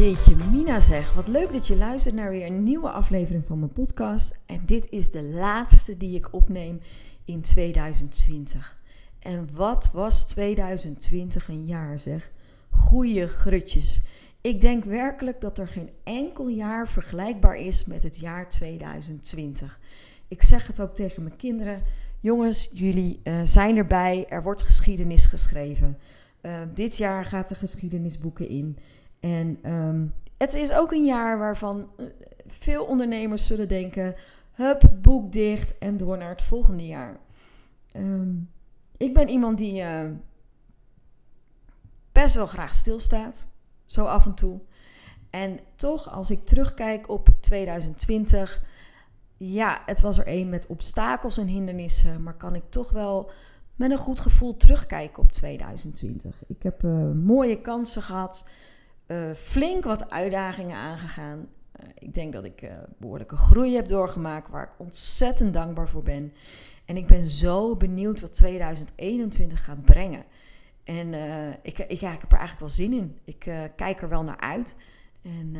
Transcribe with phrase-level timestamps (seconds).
[0.00, 3.72] Jeetje, Mina zeg, wat leuk dat je luistert naar weer een nieuwe aflevering van mijn
[3.72, 4.38] podcast.
[4.46, 6.80] En dit is de laatste die ik opneem
[7.24, 8.78] in 2020.
[9.18, 12.30] En wat was 2020 een jaar zeg.
[12.70, 14.00] Goeie grutjes.
[14.40, 19.80] Ik denk werkelijk dat er geen enkel jaar vergelijkbaar is met het jaar 2020.
[20.28, 21.80] Ik zeg het ook tegen mijn kinderen.
[22.20, 24.26] Jongens, jullie uh, zijn erbij.
[24.28, 25.98] Er wordt geschiedenis geschreven.
[26.42, 28.78] Uh, dit jaar gaat de geschiedenisboeken in.
[29.20, 32.06] En um, het is ook een jaar waarvan eh,
[32.46, 34.14] veel ondernemers zullen denken:
[34.52, 37.20] hup, boek dicht en door naar het volgende jaar.
[37.96, 38.50] Um,
[38.96, 40.10] ik ben iemand die uh,
[42.12, 43.46] best wel graag stilstaat,
[43.84, 44.60] zo af en toe.
[45.30, 48.62] En toch, als ik terugkijk op 2020,
[49.36, 53.30] ja, het was er een met obstakels en hindernissen, maar kan ik toch wel
[53.74, 56.42] met een goed gevoel terugkijken op 2020.
[56.46, 58.48] Ik heb uh, mooie kansen gehad
[59.10, 61.38] uh, flink wat uitdagingen aangegaan.
[61.38, 66.02] Uh, ik denk dat ik uh, behoorlijke groei heb doorgemaakt, waar ik ontzettend dankbaar voor
[66.02, 66.32] ben.
[66.84, 70.24] En ik ben zo benieuwd wat 2021 gaat brengen.
[70.84, 71.14] En
[71.62, 73.18] ik, ik, ik heb er eigenlijk wel zin in.
[73.24, 73.38] Ik
[73.76, 74.76] kijk er wel naar uit.
[75.22, 75.56] En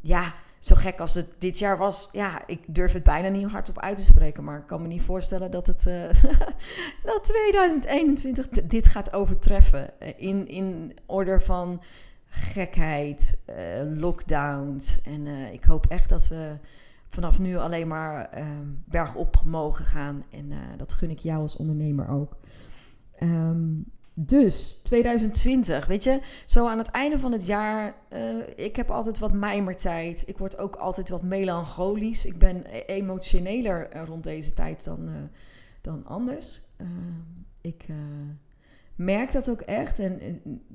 [0.00, 3.80] ja, zo gek als het dit jaar was, ja, ik durf het bijna niet hardop
[3.80, 4.44] uit te spreken.
[4.44, 5.82] Maar ik kan me niet voorstellen dat, het,
[7.04, 10.00] dat 2021 dit gaat overtreffen.
[10.18, 11.82] In, in orde van
[12.36, 15.00] gekheid, uh, lockdowns.
[15.02, 16.58] En uh, ik hoop echt dat we
[17.08, 18.46] vanaf nu alleen maar uh,
[18.84, 20.24] bergop mogen gaan.
[20.30, 22.36] En uh, dat gun ik jou als ondernemer ook.
[23.20, 27.94] Um, dus 2020, weet je, zo aan het einde van het jaar,
[28.56, 30.24] ik heb altijd wat mijmertijd.
[30.26, 32.26] Ik word ook altijd wat melancholisch.
[32.26, 35.08] Ik ben e-, emotioneler rond deze tijd dan,
[35.80, 36.62] dan anders.
[37.60, 37.86] ik
[38.96, 39.98] merk dat ook echt.
[39.98, 40.20] En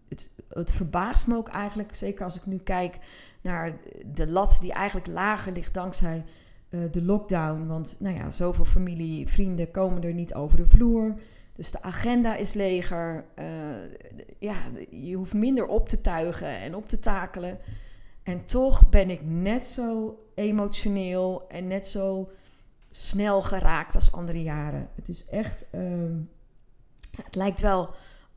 [0.10, 2.98] het, het verbaast me ook eigenlijk, zeker als ik nu kijk
[3.42, 6.24] naar de lat die eigenlijk lager ligt dankzij
[6.70, 7.68] uh, de lockdown.
[7.68, 11.16] Want nou ja, zoveel familie, vrienden komen er niet over de vloer.
[11.56, 13.26] Dus de agenda is leger.
[13.40, 13.46] Uh,
[14.40, 14.58] ja,
[14.90, 17.58] je hoeft minder op te tuigen en op te takelen.
[18.24, 22.30] En toch ben ik net zo emotioneel en net zo
[22.92, 24.90] snel geraakt als andere jaren.
[24.96, 25.66] Het is echt.
[25.76, 25.82] Uh,
[27.24, 27.90] het lijkt wel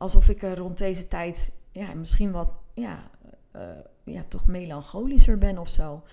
[0.05, 3.11] alsof ik er rond deze tijd ja, misschien wat ja,
[3.55, 3.61] uh,
[4.03, 6.03] ja, toch melancholischer ben of zo.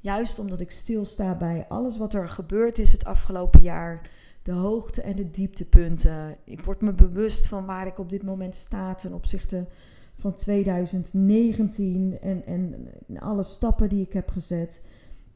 [0.00, 4.10] Juist omdat ik stilsta bij alles wat er gebeurd is het afgelopen jaar.
[4.42, 6.36] De hoogte- en de dieptepunten.
[6.44, 9.66] Ik word me bewust van waar ik op dit moment sta ten opzichte
[10.14, 14.84] van 2019 en, en alle stappen die ik heb gezet.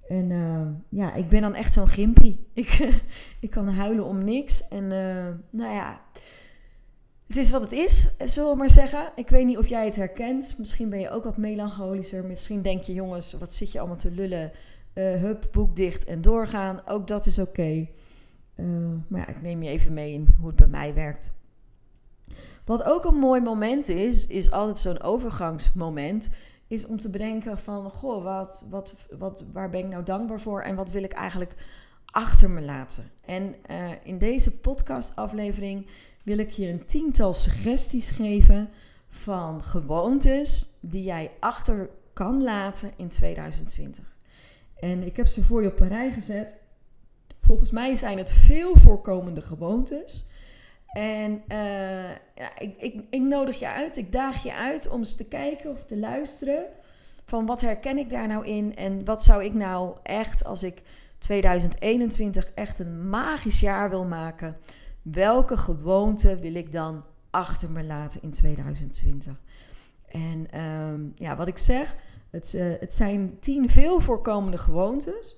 [0.09, 2.47] En uh, ja, ik ben dan echt zo'n gimpie.
[2.55, 3.01] Ik,
[3.41, 4.69] ik kan huilen om niks.
[4.69, 4.89] En
[5.51, 6.01] nou ja,
[7.29, 9.13] het is wat het is, zullen we maar zeggen.
[9.15, 10.55] Ik weet niet of jij het herkent.
[10.59, 12.25] Misschien ben je ook wat melancholischer.
[12.25, 14.53] Misschien denk je, jongens, wat zit je allemaal te lullen?
[14.95, 16.83] Uh, hup, boek dicht en doorgaan.
[16.87, 17.89] Ook dat is oké.
[18.57, 18.67] Uh,
[19.09, 21.37] maar ja, ik neem je even mee in hoe het bij mij werkt.
[22.65, 26.31] Wat ook een mooi moment is, is altijd zo'n overgangsmoment.
[26.67, 30.61] Is om te bedenken van, goh, wat, wat, wat, waar ben ik nou dankbaar voor?
[30.61, 31.55] En wat wil ik eigenlijk
[32.05, 33.11] achter me laten?
[33.25, 35.87] En uh, in deze podcastaflevering
[36.29, 38.71] wil ik je een tiental suggesties geven
[39.09, 44.17] van gewoontes die jij achter kan laten in 2020.
[44.81, 46.57] En ik heb ze voor je op een rij gezet.
[47.39, 50.31] Volgens mij zijn het veel voorkomende gewoontes.
[50.89, 55.17] En uh, ja, ik, ik, ik, nodig je uit, ik daag je uit om eens
[55.17, 56.65] te kijken of te luisteren.
[57.25, 60.83] Van wat herken ik daar nou in en wat zou ik nou echt, als ik
[61.19, 64.57] 2021 echt een magisch jaar wil maken,
[65.13, 69.41] welke gewoonte wil ik dan achter me laten in 2020?
[70.09, 71.95] En um, ja, wat ik zeg,
[72.31, 75.37] het, uh, het zijn tien veel voorkomende gewoontes.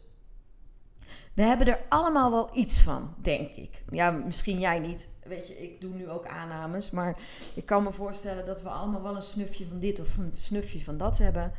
[1.35, 3.83] We hebben er allemaal wel iets van, denk ik.
[3.91, 5.11] Ja, misschien jij niet.
[5.23, 6.91] Weet je, ik doe nu ook aannames.
[6.91, 7.19] Maar
[7.55, 10.85] ik kan me voorstellen dat we allemaal wel een snufje van dit of een snufje
[10.85, 11.53] van dat hebben.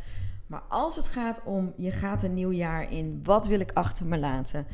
[0.47, 4.05] Maar als het gaat om je gaat een nieuw jaar in, wat wil ik achter
[4.05, 4.65] me laten?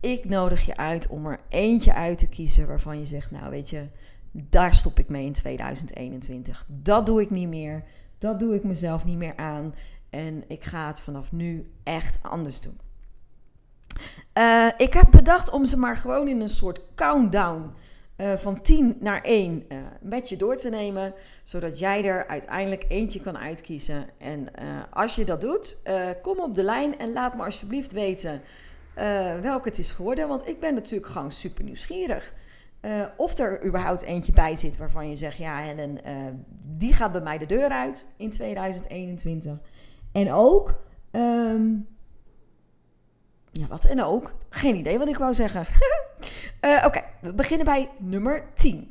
[0.00, 3.70] Ik nodig je uit om er eentje uit te kiezen waarvan je zegt, nou weet
[3.70, 3.86] je,
[4.30, 6.66] daar stop ik mee in 2021.
[6.68, 7.84] Dat doe ik niet meer.
[8.18, 9.74] Dat doe ik mezelf niet meer aan.
[10.10, 12.80] En ik ga het vanaf nu echt anders doen.
[14.34, 17.70] Uh, ik heb bedacht om ze maar gewoon in een soort countdown
[18.16, 21.14] uh, van 10 naar 1 uh, met je door te nemen.
[21.42, 24.06] Zodat jij er uiteindelijk eentje kan uitkiezen.
[24.18, 24.48] En
[24.90, 25.82] als je dat doet,
[26.22, 28.42] kom op de lijn en laat me alsjeblieft weten
[29.40, 30.28] welke het is geworden.
[30.28, 32.32] Want ik ben natuurlijk gewoon super nieuwsgierig.
[33.16, 36.00] of er überhaupt eentje bij zit waarvan je zegt: Ja, Helen,
[36.68, 39.58] die gaat bij mij de deur uit in 2021.
[40.12, 40.74] En ook.
[41.12, 41.86] Um,
[43.52, 44.34] ja, wat en ook.
[44.50, 45.66] Geen idee wat ik wou zeggen.
[46.60, 48.74] uh, Oké, we beginnen bij nummer 10.
[48.76, 48.90] Um,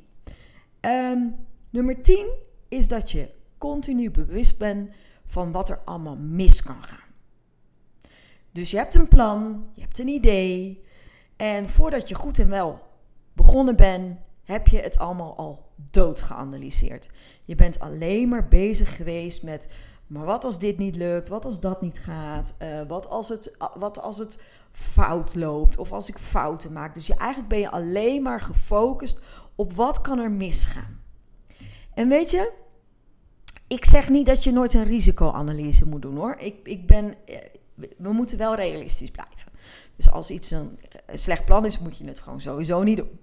[0.80, 1.28] ehm,
[1.70, 2.30] nummer 10
[2.68, 4.92] is dat je continu bewust bent
[5.26, 7.07] van wat er allemaal mis kan gaan.
[8.58, 10.84] Dus je hebt een plan, je hebt een idee.
[11.36, 12.80] En voordat je goed en wel
[13.34, 17.10] begonnen bent, heb je het allemaal al dood geanalyseerd.
[17.46, 19.68] Je bent alleen maar bezig geweest met
[20.08, 21.30] maar wat als dit niet lukt?
[21.30, 22.56] Wat als dat niet gaat?
[22.62, 25.78] Uh, wat, als het, wat als het fout loopt?
[25.78, 26.94] Of als ik fouten maak?
[26.94, 29.20] Dus je, eigenlijk ben je alleen maar gefocust
[29.56, 31.02] op wat kan er misgaan.
[31.94, 32.52] En weet je,
[33.68, 36.36] ik zeg niet dat je nooit een risicoanalyse moet doen hoor.
[36.40, 37.38] Ik, ik ben, eh,
[37.98, 39.52] we moeten wel realistisch blijven.
[39.96, 40.80] Dus als iets een,
[41.14, 43.20] slecht plan is, moet je het gewoon sowieso niet doen.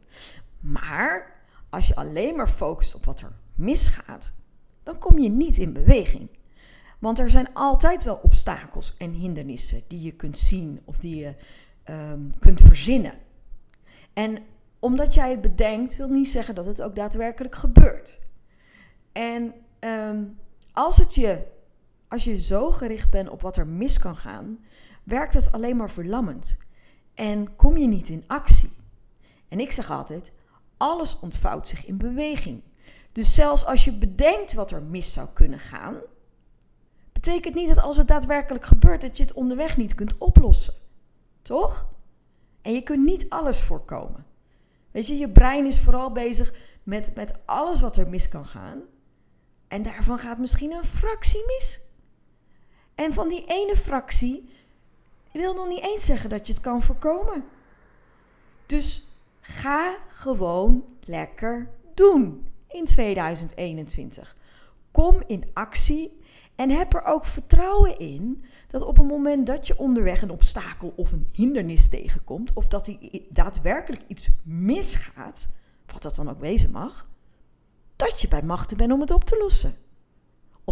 [0.60, 4.34] Maar als je alleen maar focust op wat er misgaat,
[4.82, 6.28] dan kom je niet in beweging.
[6.98, 11.34] Want er zijn altijd wel obstakels en hindernissen die je kunt zien of die je
[11.90, 13.14] um, kunt verzinnen.
[14.12, 14.38] En
[14.78, 18.20] omdat jij het bedenkt, wil niet zeggen dat het ook daadwerkelijk gebeurt.
[19.12, 20.38] En um,
[20.72, 21.42] als, het je,
[22.14, 24.64] als je zo gericht bent op wat er mis kan gaan,
[25.02, 26.56] werkt het alleen maar verlammend.
[27.14, 28.72] En kom je niet in actie.
[29.48, 30.32] En ik zeg altijd:
[30.76, 32.62] alles ontvouwt zich in beweging.
[33.12, 35.96] Dus zelfs als je bedenkt wat er mis zou kunnen gaan,
[37.12, 40.74] betekent niet dat als het daadwerkelijk gebeurt, dat je het onderweg niet kunt oplossen.
[41.42, 41.86] Toch?
[42.62, 44.26] En je kunt niet alles voorkomen.
[44.90, 48.80] Weet je, je brein is vooral bezig met, met alles wat er mis kan gaan.
[49.68, 51.82] En daarvan gaat misschien een fractie mis.
[52.94, 54.48] En van die ene fractie
[55.32, 57.44] wil nog niet eens zeggen dat je het kan voorkomen.
[58.66, 59.04] Dus
[59.40, 64.36] ga gewoon lekker doen in 2021.
[64.90, 66.22] Kom in actie
[66.54, 70.92] en heb er ook vertrouwen in dat op het moment dat je onderweg een obstakel
[70.96, 75.48] of een hindernis tegenkomt, of dat die daadwerkelijk iets misgaat,
[75.92, 77.08] wat dat dan ook wezen mag,
[77.96, 79.74] dat je bij machten bent om het op te lossen.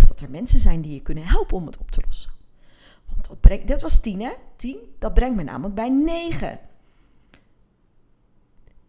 [0.02, 2.30] Of dat er mensen zijn die je kunnen helpen om het op te lossen.
[3.06, 4.32] Want dat, brengt, dat was 10 hè?
[4.56, 6.60] 10, dat brengt me namelijk bij 9.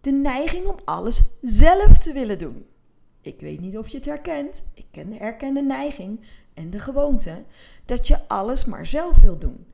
[0.01, 2.65] De neiging om alles zelf te willen doen.
[3.21, 4.71] Ik weet niet of je het herkent.
[4.74, 6.19] Ik ken de herkende neiging
[6.54, 7.44] en de gewoonte
[7.86, 9.66] dat je alles maar zelf wil doen.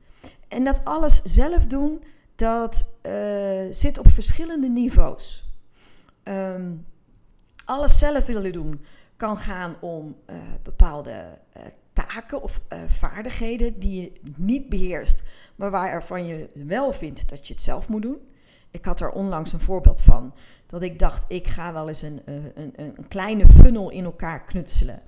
[0.48, 2.04] En dat alles zelf doen,
[2.34, 5.48] dat uh, zit op verschillende niveaus.
[6.24, 6.86] Um,
[7.64, 8.84] alles zelf willen doen
[9.20, 11.62] kan gaan om uh, bepaalde uh,
[11.92, 15.22] taken of vaardigheden die je niet beheerst,
[15.56, 18.18] maar waarvan je wel vindt dat je het zelf moet doen.
[18.70, 20.34] Ik had er onlangs een voorbeeld van.
[20.66, 25.02] Dat ik dacht, ik ga wel eens een, een, een kleine funnel in elkaar knutselen.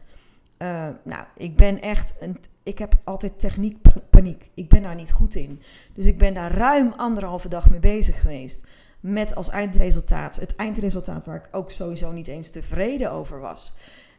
[1.04, 2.14] Nou, ik ben echt.
[2.20, 4.50] Een, ik heb altijd techniekpaniek.
[4.54, 5.62] Ik ben daar niet goed in.
[5.94, 8.66] Dus ik ben daar ruim anderhalve dag mee bezig geweest.
[9.00, 10.36] Met als eindresultaat.
[10.36, 13.74] Het eindresultaat waar ik ook sowieso niet eens tevreden over was.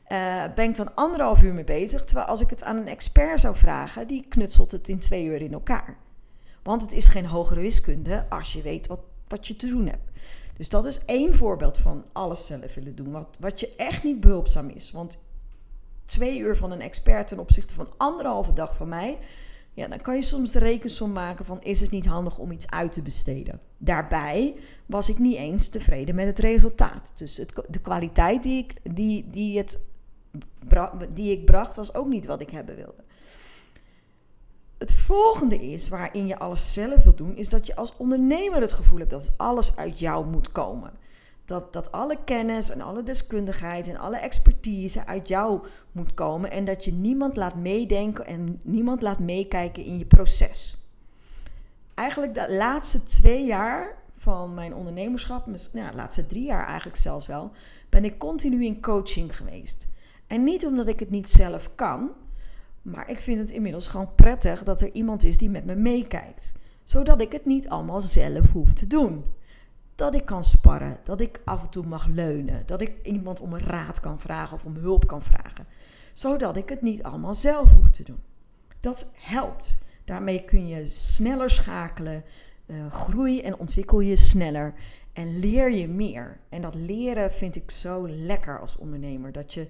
[0.09, 2.03] Uh, ben ik dan anderhalf uur mee bezig.
[2.03, 5.41] Terwijl als ik het aan een expert zou vragen, die knutselt het in twee uur
[5.41, 5.97] in elkaar.
[6.63, 10.11] Want het is geen hogere wiskunde als je weet wat, wat je te doen hebt.
[10.57, 13.11] Dus dat is één voorbeeld van alles zelf willen doen.
[13.11, 14.91] Wat, wat je echt niet behulpzaam is.
[14.91, 15.19] Want
[16.05, 19.19] twee uur van een expert ten opzichte van anderhalve dag van mij.
[19.71, 22.69] Ja, dan kan je soms de rekensom maken van is het niet handig om iets
[22.69, 23.59] uit te besteden.
[23.77, 24.55] Daarbij
[24.85, 27.13] was ik niet eens tevreden met het resultaat.
[27.15, 29.79] Dus het, de kwaliteit die ik, die, die, het,
[31.09, 33.03] die ik bracht was ook niet wat ik hebben wilde.
[34.77, 38.73] Het volgende is waarin je alles zelf wil doen, is dat je als ondernemer het
[38.73, 40.91] gevoel hebt dat alles uit jou moet komen.
[41.45, 46.51] Dat, dat alle kennis en alle deskundigheid en alle expertise uit jou moet komen.
[46.51, 50.77] En dat je niemand laat meedenken en niemand laat meekijken in je proces.
[51.93, 57.27] Eigenlijk de laatste twee jaar van mijn ondernemerschap, nou, de laatste drie jaar eigenlijk zelfs
[57.27, 57.51] wel,
[57.89, 59.87] ben ik continu in coaching geweest.
[60.33, 62.11] En niet omdat ik het niet zelf kan,
[62.81, 66.53] maar ik vind het inmiddels gewoon prettig dat er iemand is die met me meekijkt.
[66.83, 69.25] Zodat ik het niet allemaal zelf hoef te doen.
[69.95, 73.57] dat ik kan sparren, dat ik af en toe mag leunen, dat ik iemand om
[73.57, 75.65] raad kan vragen of om hulp kan vragen,
[76.13, 78.19] zodat ik het niet allemaal zelf hoef te doen.
[78.79, 79.77] Dat helpt.
[80.05, 82.23] Daarmee kun je sneller schakelen,
[82.65, 84.73] uh, groei en ontwikkel je sneller
[85.13, 86.39] en leer je meer.
[86.49, 89.31] En dat leren vind ik zo lekker als ondernemer.
[89.31, 89.67] Dat je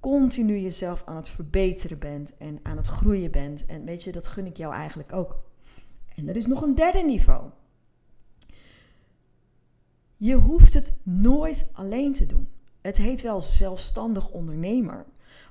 [0.00, 3.66] continu jezelf aan het verbeteren bent en aan het groeien bent.
[3.66, 5.38] En weet je, dat gun ik jou eigenlijk ook.
[6.14, 7.50] En er is nog een derde niveau.
[10.16, 12.48] Je hoeft het nooit alleen te doen.
[12.80, 15.06] Het heet wel zelfstandig ondernemer.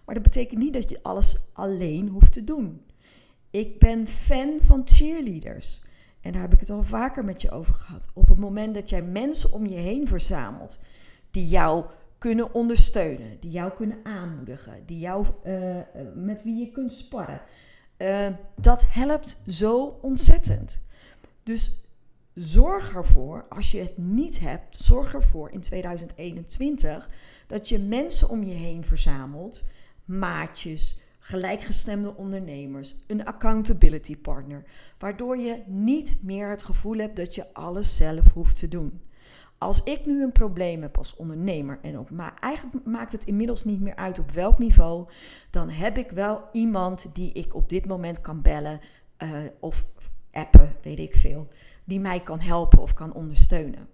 [0.06, 2.86] Maar dat betekent niet dat je alles alleen hoeft te doen.
[3.52, 5.82] Ik ben fan van cheerleaders.
[6.22, 8.08] En daar heb ik het al vaker met je over gehad.
[8.14, 10.80] Op het moment dat jij mensen om je heen verzamelt
[11.32, 11.86] die jou
[12.20, 15.82] kunnen ondersteunen, die jou kunnen aanmoedigen, die jou, uh,
[16.16, 17.42] met wie je kunt sparren,
[17.98, 20.82] uh, dat helpt zo ontzettend.
[21.44, 21.84] Dus
[22.34, 27.10] zorg ervoor, als je het niet hebt, zorg ervoor in 2021
[27.48, 29.64] dat je mensen om je heen verzamelt,
[30.06, 34.64] maatjes, gelijkgestemde ondernemers, een accountability partner,
[34.98, 39.02] waardoor je niet meer het gevoel hebt dat je alles zelf hoeft te doen.
[39.60, 43.64] Als ik nu een probleem heb als ondernemer en op, maar eigenlijk maakt het inmiddels
[43.64, 45.08] niet meer uit op welk niveau,
[45.50, 48.80] dan heb ik wel iemand die ik op dit moment kan bellen
[49.24, 49.86] uh, of
[50.32, 51.48] appen, weet ik veel,
[51.84, 53.88] die mij kan helpen of kan ondersteunen.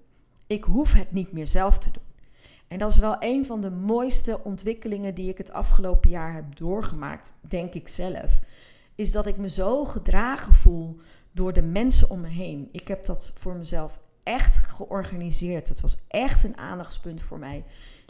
[0.48, 2.04] Ik hoef het niet meer zelf te doen.
[2.68, 6.56] En dat is wel een van de mooiste ontwikkelingen die ik het afgelopen jaar heb
[6.56, 8.40] doorgemaakt, denk ik zelf.
[8.96, 11.00] Is dat ik me zo gedragen voel
[11.32, 12.70] door de mensen om me heen.
[12.72, 15.70] Ik heb dat voor mezelf echt georganiseerd.
[15.70, 17.64] Het was echt een aandachtspunt voor mij.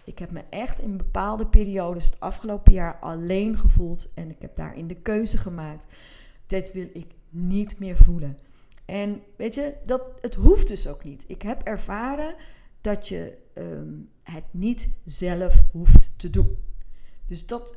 [0.03, 4.07] Ik heb me echt in bepaalde periodes het afgelopen jaar alleen gevoeld.
[4.13, 5.85] En ik heb daarin de keuze gemaakt.
[6.47, 8.37] Dit wil ik niet meer voelen.
[8.85, 11.25] En weet je, dat, het hoeft dus ook niet.
[11.27, 12.35] Ik heb ervaren
[12.81, 13.93] dat je ehm,
[14.23, 16.57] het niet zelf hoeft te doen.
[17.25, 17.75] Dus dat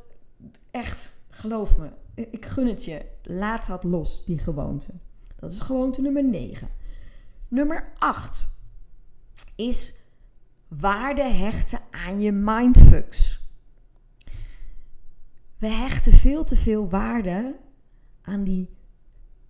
[0.71, 3.05] echt, geloof me, ik gun het je.
[3.23, 4.91] Laat dat los, die gewoonte.
[5.35, 6.69] Dat is gewoonte nummer 9.
[7.49, 8.53] Nummer 8
[9.55, 9.93] is
[10.67, 13.39] waarde hechten aan je mindfucks.
[15.57, 17.59] We hechten veel te veel waarde
[18.21, 18.69] aan die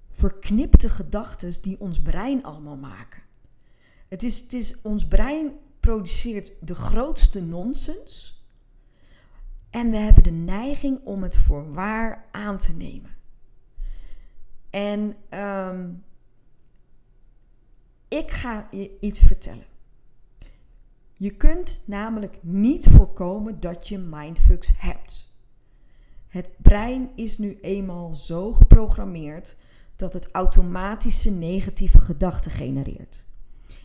[0.09, 3.21] verknipte gedachten die ons brein allemaal maken.
[4.07, 8.43] Het is, het is, ons brein produceert de grootste nonsens.
[9.69, 13.15] En we hebben de neiging om het voor waar aan te nemen.
[14.69, 15.93] En ehm,
[18.09, 19.65] ik ga je iets vertellen.
[21.13, 25.33] Je kunt namelijk niet voorkomen dat je mindfucks hebt.
[26.27, 29.57] Het brein is nu eenmaal zo geprogrammeerd
[29.95, 33.25] dat het automatische negatieve gedachten genereert.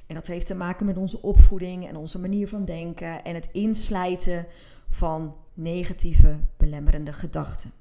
[0.06, 3.48] En dat heeft te maken met onze opvoeding en onze manier van denken en het
[3.52, 4.46] inslijten
[4.88, 7.72] van negatieve belemmerende gedachten.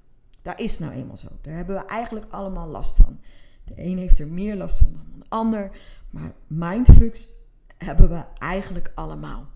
[0.42, 1.28] Daar is nou eenmaal zo.
[1.42, 3.20] Daar hebben we eigenlijk allemaal last van.
[3.66, 5.72] De een heeft er meer last van dan de ander,
[6.14, 7.28] maar mindfucks
[7.78, 9.48] hebben we eigenlijk allemaal.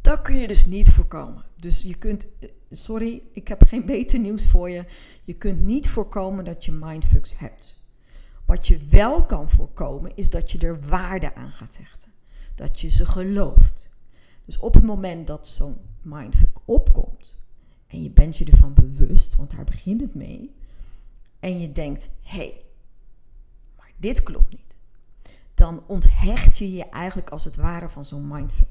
[0.00, 1.44] Dat kun je dus niet voorkomen.
[1.56, 4.84] Dus je kunt, eh, sorry, ik heb geen beter nieuws voor je.
[5.24, 7.82] Je kunt niet voorkomen dat je mindfucks hebt.
[8.44, 12.12] Wat je wel kan voorkomen is dat je er waarde aan gaat hechten.
[12.54, 13.90] Dat je ze gelooft.
[14.44, 17.38] Dus op het moment dat zo'n mindfuck opkomt
[17.86, 20.54] en je bent je ervan bewust, want daar begint het mee,
[21.40, 22.64] en je denkt: hé, hey,
[23.76, 24.77] maar dit klopt niet,
[25.58, 28.68] dan onthecht je je eigenlijk als het ware van zo'n mindfuck.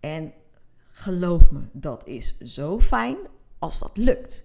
[0.00, 0.32] En
[0.84, 3.16] geloof me, dat is zo fijn
[3.58, 4.44] als dat lukt.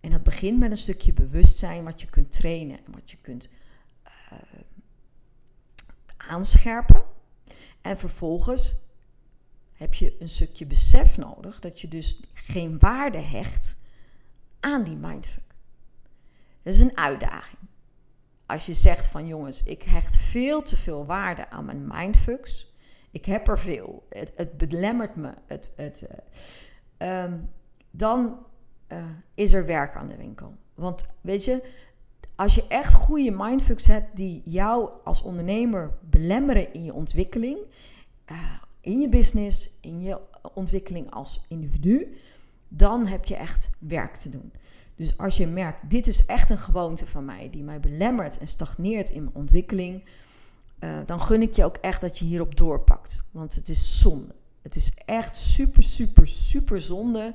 [0.00, 3.48] En dat begint met een stukje bewustzijn wat je kunt trainen en wat je kunt
[4.06, 4.38] uh,
[6.16, 7.04] aanscherpen.
[7.80, 8.74] En vervolgens
[9.72, 13.76] heb je een stukje besef nodig dat je dus geen waarde hecht
[14.60, 15.54] aan die mindfuck.
[16.62, 17.69] Dat is een uitdaging.
[18.50, 22.74] Als je zegt van jongens, ik hecht veel te veel waarde aan mijn mindfucks.
[23.10, 24.06] Ik heb er veel.
[24.08, 25.32] Het, het belemmert me.
[25.46, 26.08] Het, het,
[26.98, 27.50] uh, um,
[27.90, 28.46] dan
[28.88, 29.04] uh,
[29.34, 30.54] is er werk aan de winkel.
[30.74, 31.62] Want weet je,
[32.36, 37.58] als je echt goede mindfucks hebt die jou als ondernemer belemmeren in je ontwikkeling,
[38.30, 40.20] uh, in je business, in je
[40.54, 42.16] ontwikkeling als individu,
[42.68, 44.52] dan heb je echt werk te doen.
[45.00, 48.46] Dus als je merkt, dit is echt een gewoonte van mij die mij belemmert en
[48.46, 50.04] stagneert in mijn ontwikkeling,
[50.80, 53.28] uh, dan gun ik je ook echt dat je hierop doorpakt.
[53.30, 54.34] Want het is zonde.
[54.62, 57.34] Het is echt super, super, super zonde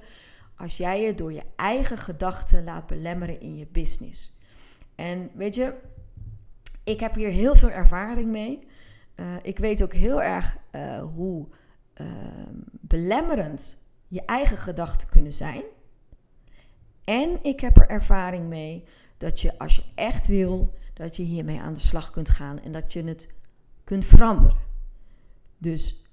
[0.58, 4.40] als jij je door je eigen gedachten laat belemmeren in je business.
[4.96, 5.74] En weet je,
[6.84, 8.60] ik heb hier heel veel ervaring mee.
[9.16, 11.48] Uh, ik weet ook heel erg uh, hoe
[11.94, 15.64] ehm, belemmerend je eigen gedachten kunnen zijn.
[17.06, 18.84] En ik heb er ervaring mee
[19.18, 22.72] dat je als je echt wil, dat je hiermee aan de slag kunt gaan en
[22.72, 23.34] dat je het
[23.84, 24.58] kunt veranderen.
[25.58, 26.10] Dus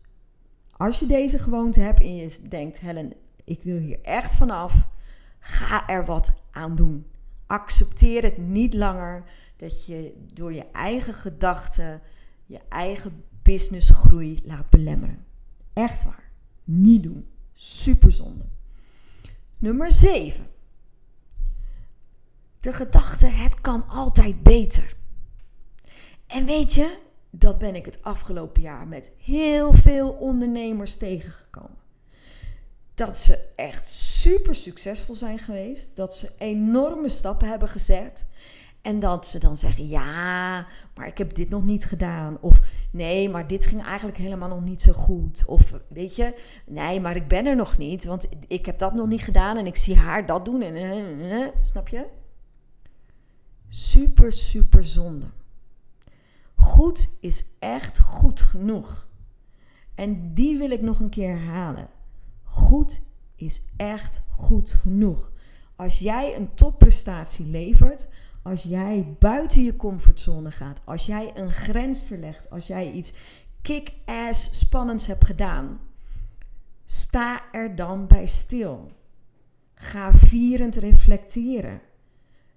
[0.76, 3.12] als je deze gewoonte hebt en je denkt, Helen,
[3.44, 4.88] ik wil hier echt vanaf,
[5.38, 7.06] ga er wat aan doen.
[7.46, 9.24] Accepteer het niet langer
[9.56, 12.02] dat je door je eigen gedachten
[12.46, 15.24] je eigen businessgroei laat belemmeren.
[15.72, 16.30] Echt waar.
[16.64, 17.26] Niet doen.
[17.52, 18.44] Superzonde.
[19.58, 20.46] Nummer 7.
[22.62, 24.96] De gedachte: het kan altijd beter.
[26.26, 26.98] En weet je,
[27.30, 31.76] dat ben ik het afgelopen jaar met heel veel ondernemers tegengekomen.
[32.94, 38.26] Dat ze echt super succesvol zijn geweest, dat ze enorme stappen hebben gezet.
[38.82, 42.38] En dat ze dan zeggen: Ja, maar ik heb dit nog niet gedaan.
[42.40, 45.44] Of nee, maar dit ging eigenlijk helemaal nog niet zo goed.
[45.46, 46.34] Of weet je,
[46.66, 49.66] nee, maar ik ben er nog niet, want ik heb dat nog niet gedaan en
[49.66, 50.62] ik zie haar dat doen.
[50.62, 52.20] En, uh, snap je?
[53.74, 55.26] Super, super zonde.
[56.54, 59.08] Goed is echt goed genoeg.
[59.94, 61.88] En die wil ik nog een keer herhalen.
[62.42, 63.02] Goed
[63.36, 65.32] is echt goed genoeg.
[65.76, 68.08] Als jij een topprestatie levert,
[68.42, 73.14] als jij buiten je comfortzone gaat, als jij een grens verlegt, als jij iets
[73.62, 75.80] kick-ass spannends hebt gedaan,
[76.84, 78.92] sta er dan bij stil.
[79.74, 81.80] Ga vierend reflecteren.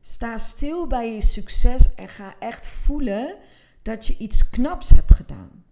[0.08, 3.38] Sta stil bij je succes en ga echt voelen
[3.82, 5.64] dat je iets knaps hebt gedaan.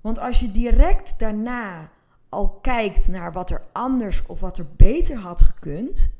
[0.00, 1.90] Want als je direct daarna
[2.28, 6.16] al kijkt naar wat er anders of wat er beter had gekund,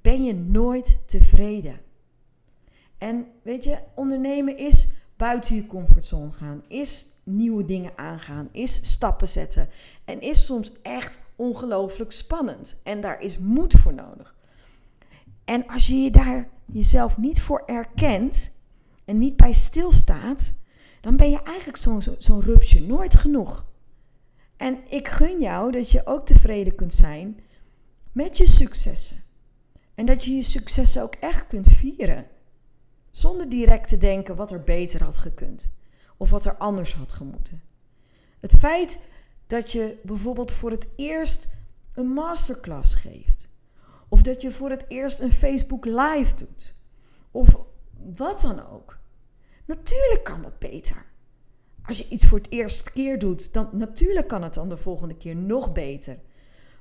[0.00, 1.80] ben je nooit tevreden.
[2.98, 9.28] En weet je, ondernemen is buiten je comfortzone gaan, is nieuwe dingen aangaan, is stappen
[9.28, 9.68] zetten
[10.04, 12.80] en is soms echt ongelooflijk spannend.
[12.84, 14.35] En daar is moed voor nodig.
[15.46, 18.52] En als je je daar jezelf niet voor erkent
[19.04, 20.54] en niet bij stilstaat,
[21.00, 23.66] dan ben je eigenlijk zo'n zo, rupsje nooit genoeg.
[24.56, 27.40] En ik gun jou dat je ook tevreden kunt zijn
[28.12, 29.16] met je successen.
[29.94, 32.26] En dat je je successen ook echt kunt vieren.
[33.10, 35.70] Zonder direct te denken wat er beter had gekund.
[36.16, 37.62] Of wat er anders had gemoeten.
[38.40, 39.00] Het feit
[39.46, 41.48] dat je bijvoorbeeld voor het eerst
[41.94, 43.48] een masterclass geeft.
[44.08, 46.74] Of dat je voor het eerst een Facebook Live doet.
[47.30, 47.56] Of
[48.16, 48.98] wat dan ook.
[49.64, 51.06] Natuurlijk kan dat beter.
[51.82, 55.16] Als je iets voor het eerste keer doet, dan natuurlijk kan het dan de volgende
[55.16, 56.18] keer nog beter.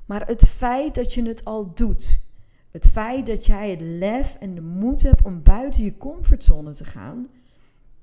[0.06, 2.20] Maar het feit dat je het al doet,
[2.72, 6.86] het feit dat jij het lef en de moed hebt om buiten je comfortzone te
[6.86, 7.30] gaan,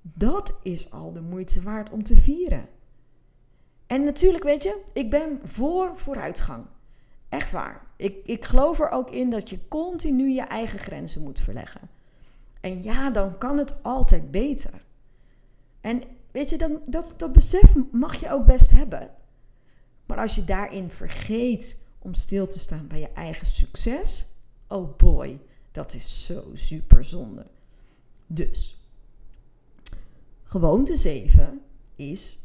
[0.03, 2.69] dat is al de moeite waard om te vieren.
[3.87, 6.65] En natuurlijk, weet je, ik ben voor vooruitgang.
[7.29, 7.87] Echt waar.
[8.03, 11.91] Ik, ik geloof er ook in dat je continu je eigen grenzen moet verleggen.
[12.61, 14.85] En ja, dan kan het altijd beter.
[15.81, 19.11] En weet je, dan, dat, dat besef mag je ook best hebben.
[20.07, 24.27] Maar als je daarin vergeet om stil te staan bij je eigen succes,
[24.69, 25.41] oh boy,
[25.73, 27.47] dat is zo super zonde.
[28.27, 28.87] Dus,
[30.43, 31.61] gewoonte 7
[31.97, 32.39] is: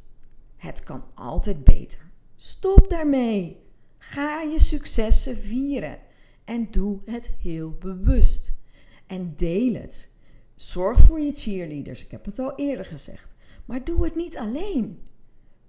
[0.55, 2.09] het kan altijd beter.
[2.35, 3.65] Stop daarmee.
[4.09, 5.99] Ga je successen vieren
[6.45, 8.53] en doe het heel bewust.
[9.07, 10.11] En deel het.
[10.55, 13.33] Zorg voor je cheerleaders, ik heb het al eerder gezegd.
[13.65, 14.99] Maar doe het niet alleen.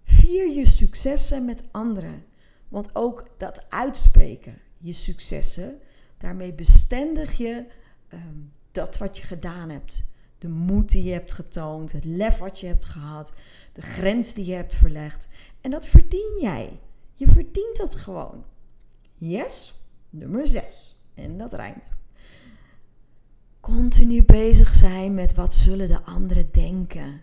[0.04, 2.24] Vier je successen met anderen.
[2.68, 5.80] Want ook dat uitspreken, je successen,
[6.18, 7.66] Daarmee bestendig je
[8.08, 8.38] ehm,
[8.72, 10.06] dat wat je gedaan hebt.
[10.38, 13.32] De moed die je hebt getoond, het lef wat je hebt gehad,
[13.72, 15.28] de grens die je hebt verlegd.
[15.60, 16.80] En dat verdien jij.
[17.18, 18.44] Je verdient dat gewoon.
[19.14, 21.02] Yes, nummer 6.
[21.14, 21.90] En dat rijmt.
[23.60, 27.20] Continu bezig zijn met wat zullen de anderen denken.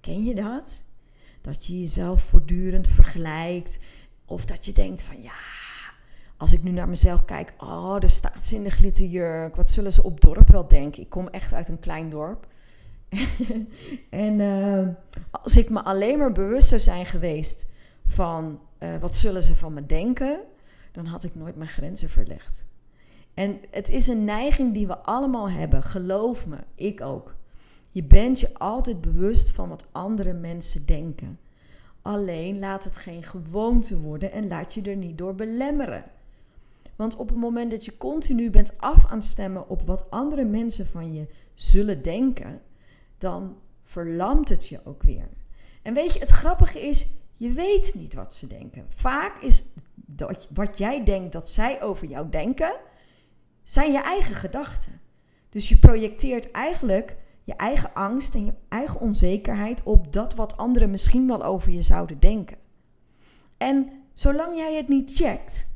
[0.00, 0.84] Ken je dat?
[1.40, 3.78] Dat je jezelf voortdurend vergelijkt.
[4.24, 5.40] Of dat je denkt van ja,
[6.36, 9.56] als ik nu naar mezelf kijk, oh, daar staat ze in de glitterjurk.
[9.56, 11.02] Wat zullen ze op dorp wel denken?
[11.02, 12.46] Ik kom echt uit een klein dorp.
[14.10, 14.88] en uh,
[15.30, 17.66] als ik me alleen maar bewust zou zijn geweest
[18.04, 20.40] van uh, wat zullen ze van me denken,
[20.92, 22.66] dan had ik nooit mijn grenzen verlegd.
[23.34, 27.34] En het is een neiging die we allemaal hebben, geloof me, ik ook.
[27.90, 31.38] Je bent je altijd bewust van wat andere mensen denken.
[32.02, 36.04] Alleen laat het geen gewoonte worden en laat je er niet door belemmeren.
[36.96, 40.86] Want op het moment dat je continu bent af aan stemmen op wat andere mensen
[40.86, 42.60] van je zullen denken,
[43.18, 45.28] dan verlamt het je ook weer.
[45.82, 48.88] En weet je, het grappige is, je weet niet wat ze denken.
[48.88, 49.64] Vaak is
[50.50, 52.76] wat jij denkt dat zij over jou denken,
[53.62, 55.00] zijn je eigen gedachten.
[55.48, 60.90] Dus je projecteert eigenlijk je eigen angst en je eigen onzekerheid op dat wat anderen
[60.90, 62.56] misschien wel over je zouden denken.
[63.56, 65.68] En zolang jij het niet checkt,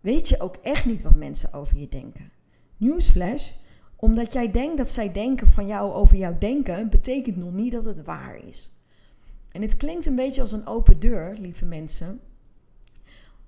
[0.00, 2.32] weet je ook echt niet wat mensen over je denken.
[2.76, 3.52] Newsflash,
[3.96, 7.84] omdat jij denkt dat zij denken van jou over jou denken, betekent nog niet dat
[7.84, 8.70] het waar is.
[9.52, 12.20] En het klinkt een beetje als een open deur, lieve mensen.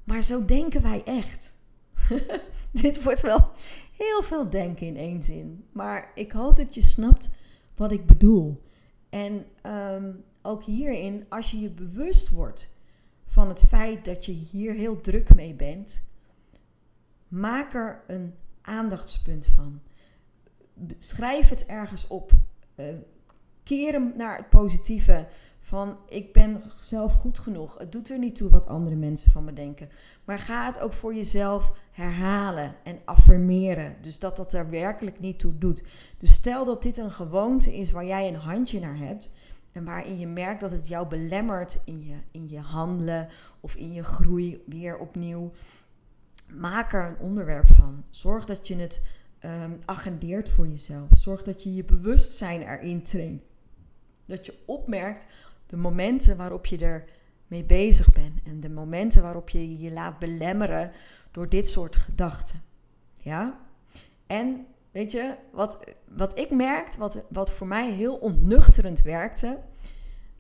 [0.05, 1.57] Maar zo denken wij echt.
[2.71, 3.51] Dit wordt wel
[3.97, 5.65] heel veel denken in één zin.
[5.73, 7.31] Maar ik hoop dat je snapt
[7.77, 8.63] wat ik bedoel.
[9.09, 10.13] En ehm,
[10.43, 12.75] ook hierin, als je je bewust wordt
[13.25, 16.03] van het feit dat je hier heel druk mee bent,
[17.29, 19.81] maak er een aandachtspunt van.
[20.99, 22.33] Schrijf het ergens op.
[22.77, 22.87] Uh,
[23.63, 25.27] keer hem naar het positieve.
[25.65, 27.79] Van ik ben zelf goed genoeg.
[27.79, 29.89] Het doet er niet toe wat andere mensen van me denken.
[30.25, 33.97] Maar ga het ook voor jezelf herhalen en affirmeren.
[34.01, 35.85] Dus dat dat er werkelijk niet toe doet.
[36.19, 39.33] Dus stel dat dit een gewoonte is waar jij een handje naar hebt.
[39.73, 43.29] En waarin je merkt dat het jou belemmert in je, in je handelen
[43.61, 45.53] of in je groei weer opnieuw.
[46.49, 48.05] Maak er een onderwerp van.
[48.11, 49.03] Zorg dat je het
[49.45, 51.09] um, agendeert voor jezelf.
[51.11, 53.43] Zorg dat je je bewustzijn erin traint.
[54.27, 55.27] Dat je opmerkt
[55.67, 57.05] de momenten waarop je er
[57.47, 60.91] mee bezig bent en de momenten waarop je je laat belemmeren
[61.31, 62.63] door dit soort gedachten.
[63.17, 63.59] Ja?
[64.27, 69.59] En weet je, wat, wat ik merkte, wat, wat voor mij heel ontnuchterend werkte.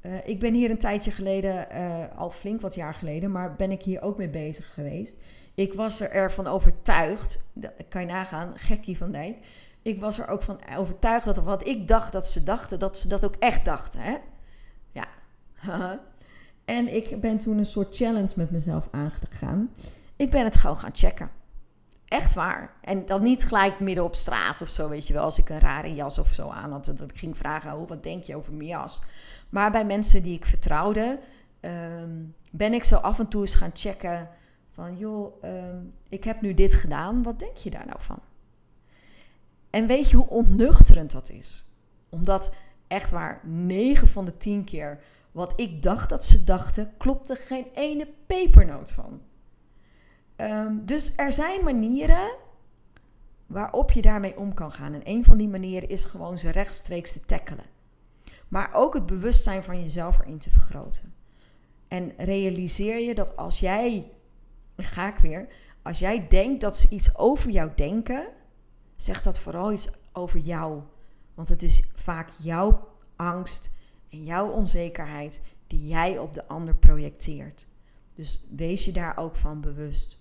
[0.02, 3.70] Uh, ik ben hier een tijdje geleden, uh, al flink wat jaar geleden, maar ben
[3.70, 5.16] ik hier ook mee bezig geweest.
[5.54, 9.36] Ik was er ervan overtuigd, dat kan je nagaan, gekkie van Dijk.
[9.82, 13.08] Ik was er ook van overtuigd dat wat ik dacht dat ze dachten, dat ze
[13.08, 14.00] dat ook echt dachten.
[14.00, 14.16] Hè?
[16.64, 19.70] En ik ben toen een soort challenge met mezelf aangegaan.
[20.16, 21.30] Ik ben het gewoon gaan checken.
[22.04, 22.74] Echt waar.
[22.80, 25.22] En dan niet gelijk midden op straat of zo, weet je wel.
[25.22, 26.84] Als ik een rare jas of zo aan had.
[26.84, 29.02] Dat ik ging vragen, oh, wat denk je over mijn jas?
[29.48, 31.20] Maar bij mensen die ik vertrouwde,
[31.60, 32.10] ehm,
[32.50, 34.28] ben ik zo af en toe eens gaan checken.
[34.70, 35.76] Van, joh, ehm,
[36.08, 37.22] ik heb nu dit gedaan.
[37.22, 38.18] Wat denk je daar nou van?
[39.70, 41.64] En weet je hoe ontnuchterend dat is?
[42.08, 42.54] Omdat
[42.88, 45.00] echt waar, 9 van de 10 keer
[45.34, 49.20] wat ik dacht dat ze dachten, klopte geen ene pepernoot van.
[50.36, 52.36] Ehm, dus er zijn manieren
[53.46, 54.94] waarop je daarmee om kan gaan.
[54.94, 57.64] En een van die manieren is gewoon ze rechtstreeks te tackelen.
[58.48, 61.14] Maar ook het bewustzijn van jezelf erin te vergroten.
[61.88, 64.12] En realiseer je dat als jij,
[64.76, 65.48] ga ik weer,
[65.82, 68.26] als jij denkt dat ze iets over jou denken,
[68.96, 70.82] zeg dat vooral iets over jou.
[71.34, 73.72] Want het is vaak jouw angst,
[74.14, 77.66] en jouw onzekerheid die jij op de ander projecteert.
[78.14, 80.20] Dus wees je daar ook van bewust.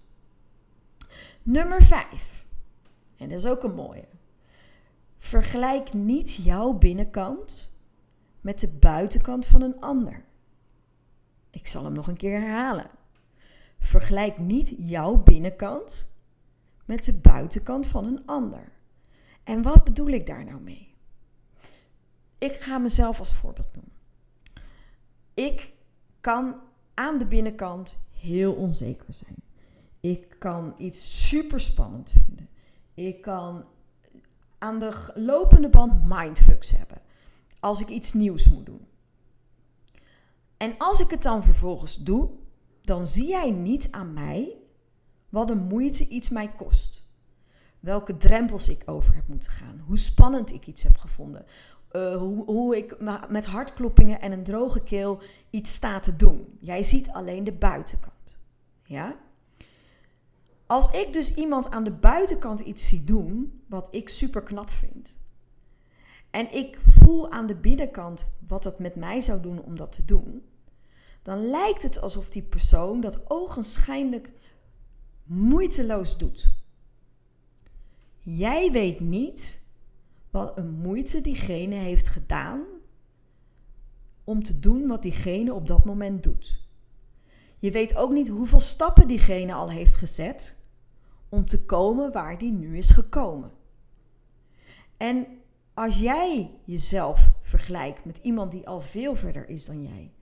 [1.43, 2.45] Nummer 5.
[3.17, 4.07] En dat is ook een mooie.
[5.17, 7.77] Vergelijk niet jouw binnenkant
[8.41, 10.25] met de buitenkant van een ander.
[11.49, 12.89] Ik zal hem nog een keer herhalen.
[13.79, 16.15] Vergelijk niet jouw binnenkant
[16.85, 18.71] met de buitenkant van een ander.
[19.43, 20.92] En wat bedoel ik daar nou mee?
[22.43, 23.93] Ik ga mezelf als voorbeeld noemen.
[25.33, 25.73] Ik
[26.21, 26.55] kan
[26.93, 29.35] aan de binnenkant heel onzeker zijn.
[29.99, 32.49] Ik kan iets super spannend vinden.
[32.93, 33.65] Ik kan
[34.57, 37.01] aan de lopende band mindfucks hebben.
[37.59, 38.87] Als ik iets nieuws moet doen.
[40.57, 42.29] En als ik het dan vervolgens doe,
[42.81, 44.57] dan zie jij niet aan mij
[45.29, 47.03] wat de moeite iets mij kost.
[47.79, 49.79] Welke drempels ik over heb moeten gaan.
[49.79, 51.45] Hoe spannend ik iets heb gevonden.
[51.93, 52.95] Eh, hoe, hoe ik
[53.29, 56.57] met hartkloppingen en een droge keel iets sta te doen.
[56.59, 58.35] Jij ziet alleen de buitenkant.
[58.83, 59.15] Ja?
[60.65, 65.19] Als ik dus iemand aan de buitenkant iets zie doen, wat ik super knap vind,
[66.29, 70.05] en ik voel aan de binnenkant wat het met mij zou doen om dat te
[70.05, 70.43] doen,
[71.21, 74.29] dan lijkt het alsof die persoon dat ogenschijnlijk
[75.25, 76.49] moeiteloos doet.
[78.19, 79.62] Jij weet niet
[80.33, 82.61] wat een moeite diegene heeft gedaan
[84.23, 86.61] om te doen wat diegene op dat moment doet.
[87.57, 90.59] Je weet ook niet hoeveel stappen diegene al heeft gezet
[91.29, 93.51] om te komen waar die nu is gekomen.
[94.97, 95.27] En
[95.73, 100.13] als jij jezelf vergelijkt met iemand die al veel verder is dan jij,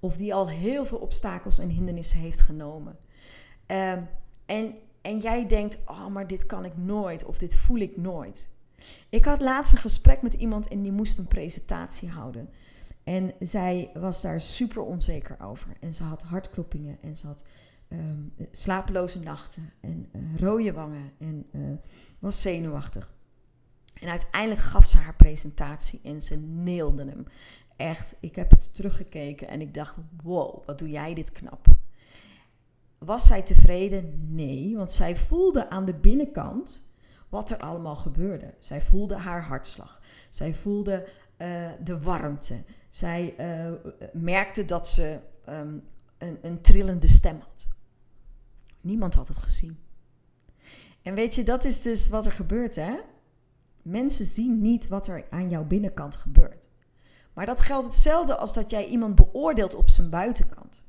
[0.00, 2.98] of die al heel veel obstakels en hindernissen heeft genomen,
[3.66, 4.02] ehm,
[4.46, 8.50] en, en jij denkt: Oh, maar dit kan ik nooit, of dit voel ik nooit
[9.08, 12.48] ik had laatst een gesprek met iemand en die moest een presentatie houden.
[13.04, 15.76] En zij was daar super onzeker over.
[15.80, 17.44] En ze had hartkloppingen en ze had
[17.88, 21.70] ehm, slapeloze nachten en uh, rode wangen en uh,
[22.18, 23.14] was zenuwachtig.
[23.94, 27.26] En uiteindelijk gaf ze haar presentatie en ze neelde hem.
[27.76, 31.66] Echt, ik heb het teruggekeken en ik dacht: wow, wat doe jij dit knap.
[32.98, 34.34] Was zij tevreden?
[34.34, 36.89] Nee, want zij voelde aan de binnenkant
[37.30, 38.54] wat er allemaal gebeurde.
[38.58, 40.00] Zij voelde haar hartslag.
[40.30, 42.64] Zij voelde uh, de warmte.
[42.88, 43.72] Zij uh,
[44.12, 45.82] merkte dat ze um,
[46.18, 47.68] een, een trillende stem had.
[48.80, 49.78] Niemand had het gezien.
[51.02, 52.98] En weet je, dat is dus wat er gebeurt, hè?
[53.82, 56.68] Mensen zien niet wat er aan jouw binnenkant gebeurt.
[57.32, 60.84] Maar dat geldt hetzelfde als dat jij iemand beoordeelt op zijn buitenkant.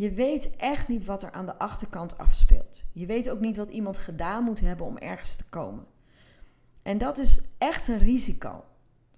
[0.00, 2.82] Je weet echt niet wat er aan de achterkant afspeelt.
[2.92, 5.84] Je weet ook niet wat iemand gedaan moet hebben om ergens te komen.
[6.82, 8.64] En dat is echt een risico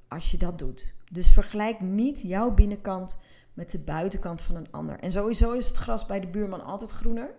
[0.09, 0.95] als je dat doet.
[1.11, 3.19] Dus vergelijk niet jouw binnenkant
[3.53, 4.99] met de buitenkant van een ander.
[4.99, 7.35] En sowieso is het gras bij de buurman altijd groener.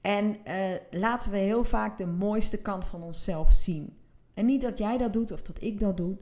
[0.00, 3.98] En uh, laten we heel vaak de mooiste kant van onszelf zien.
[4.34, 6.16] En niet dat jij dat doet of dat ik dat doe.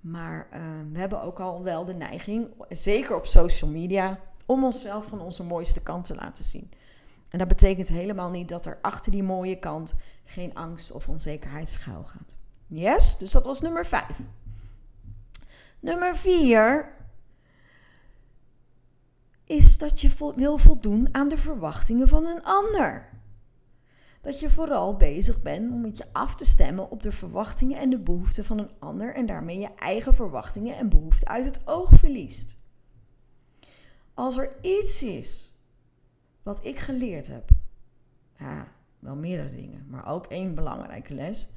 [0.00, 0.60] Maar uh,
[0.92, 5.44] we hebben ook al wel de neiging, zeker op social media, om onszelf van onze
[5.44, 6.70] mooiste kant te laten zien.
[7.28, 11.68] En dat betekent helemaal niet dat er achter die mooie kant geen angst of onzekerheid
[11.68, 12.34] schuil gaat.
[12.66, 14.20] Yes, dus dat was nummer 5.
[15.80, 16.92] Nummer 4
[19.44, 23.08] is dat je wil voldoen aan de verwachtingen van een ander.
[24.20, 27.90] Dat je vooral bezig bent om met je af te stemmen op de verwachtingen en
[27.90, 31.90] de behoeften van een ander en daarmee je eigen verwachtingen en behoeften uit het oog
[31.94, 32.63] verliest.
[34.14, 35.54] Als er iets is
[36.42, 37.48] wat ik geleerd heb,
[38.38, 41.48] ja, wel meerdere dingen, maar ook één belangrijke les,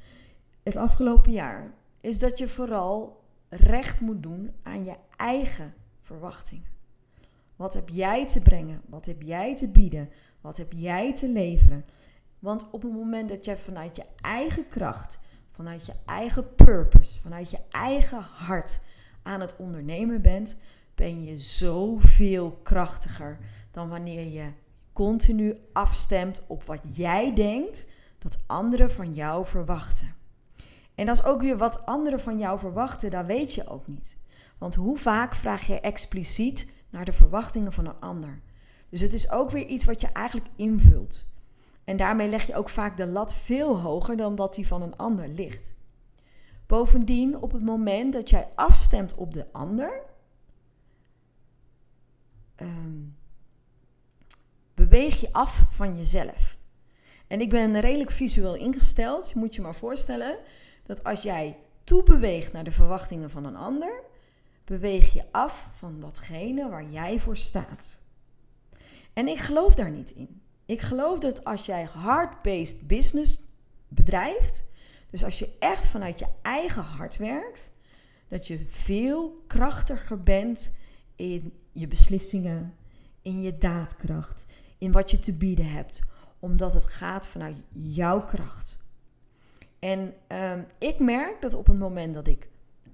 [0.63, 6.75] het afgelopen jaar, is dat je vooral recht moet doen aan je eigen verwachtingen.
[7.55, 8.81] Wat heb jij te brengen?
[8.85, 10.09] Wat heb jij te bieden?
[10.41, 11.85] Wat heb jij te leveren?
[12.39, 17.49] Want op het moment dat jij vanuit je eigen kracht, vanuit je eigen purpose, vanuit
[17.49, 18.81] je eigen hart
[19.23, 20.57] aan het ondernemen bent,
[20.97, 23.37] ben je zoveel krachtiger
[23.71, 24.51] dan wanneer je
[24.93, 30.15] continu afstemt op wat jij denkt dat anderen van jou verwachten.
[30.95, 34.17] En dat is ook weer wat anderen van jou verwachten, dat weet je ook niet.
[34.57, 38.41] Want hoe vaak vraag je expliciet naar de verwachtingen van een ander?
[38.89, 41.29] Dus het is ook weer iets wat je eigenlijk invult.
[41.83, 44.95] En daarmee leg je ook vaak de lat veel hoger dan dat die van een
[44.95, 45.75] ander ligt.
[46.65, 50.06] Bovendien, op het moment dat jij afstemt op de ander,
[52.61, 53.17] um,
[54.73, 56.57] beweeg je af van jezelf.
[57.27, 59.29] En ik ben redelijk visueel ingesteld.
[59.29, 60.37] Je moet je maar voorstellen
[60.83, 64.03] dat als jij toebeweegt naar de verwachtingen van een ander,
[64.65, 67.97] beweeg je af van datgene waar jij voor staat.
[69.13, 70.41] En ik geloof daar niet in.
[70.65, 73.39] Ik geloof dat als jij hard-based business
[73.87, 74.65] bedrijft,
[75.09, 77.71] dus als je echt vanuit je eigen hart werkt,
[78.27, 80.75] dat je veel krachtiger bent
[81.15, 82.73] in je beslissingen,
[83.21, 84.45] in je daadkracht,
[84.77, 86.01] in wat je te bieden hebt,
[86.39, 88.85] omdat het gaat vanuit jouw kracht.
[89.79, 92.49] En um, ik merk dat op het moment dat ik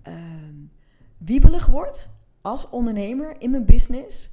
[0.07, 0.69] um,
[1.17, 2.09] wiebelig word
[2.41, 4.29] als ondernemer in mijn business,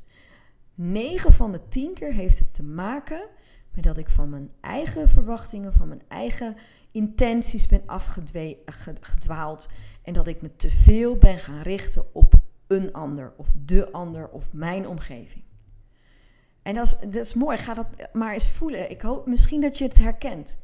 [0.75, 3.29] 9 van de 10 keer heeft het te maken
[3.75, 6.57] met dat ik van mijn eigen verwachtingen, van mijn eigen
[6.91, 9.71] intenties ben afgedwaald.
[10.03, 12.40] En dat ik me te veel ben gaan richten op
[12.71, 15.45] een ander of de ander of mijn omgeving.
[16.63, 17.59] En dat is, dat is mooi.
[17.59, 18.91] Ga dat maar eens voelen.
[18.91, 20.59] Ik hoop misschien dat je het herkent.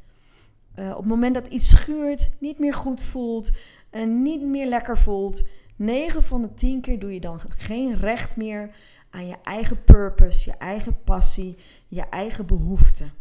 [0.77, 3.51] Uh, op het moment dat iets schuurt, niet meer goed voelt
[3.90, 8.37] en niet meer lekker voelt, 9 van de 10 keer doe je dan geen recht
[8.37, 8.71] meer
[9.11, 13.12] aan je eigen purpose, je eigen passie, je eigen behoeften.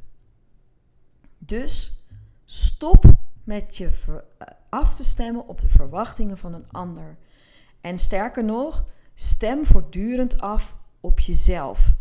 [1.38, 2.04] Dus
[2.45, 3.06] stop
[3.43, 7.17] met je eh, af te stemmen op de verwachtingen van een ander.
[7.86, 11.93] En sterker nog, stem voortdurend af op jezelf.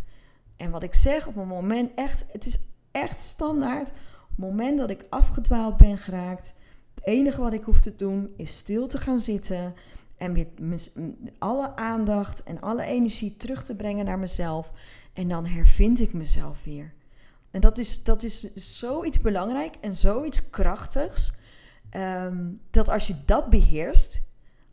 [0.56, 2.58] En wat ik zeg op een moment echt, het is
[2.90, 3.88] echt standaard.
[3.90, 6.56] Op het moment dat ik afgedwaald ben geraakt,
[6.94, 9.74] het enige wat ik hoef te doen is stil te gaan zitten
[10.16, 10.96] en met
[11.38, 14.72] alle aandacht en alle energie terug te brengen naar mezelf.
[15.12, 16.92] En dan hervind ik mezelf weer.
[17.50, 21.32] En dat is, dat is zoiets belangrijk en zoiets krachtigs.
[21.90, 24.23] Ehm, dat als je dat beheerst,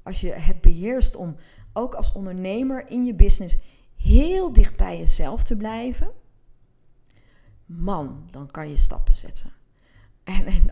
[0.04, 1.36] als je het beheerst om
[1.74, 3.58] ook als ondernemer in je business
[3.96, 6.12] heel dicht bij jezelf te blijven,
[7.66, 9.52] man, dan kan je stappen zetten.
[10.24, 10.70] En, en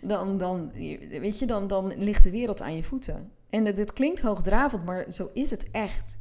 [0.00, 0.72] dan, dan,
[1.08, 3.32] weet je, dan, dan ligt de wereld aan je voeten.
[3.50, 6.18] En dit klinkt hoogdravend, maar zo is het echt.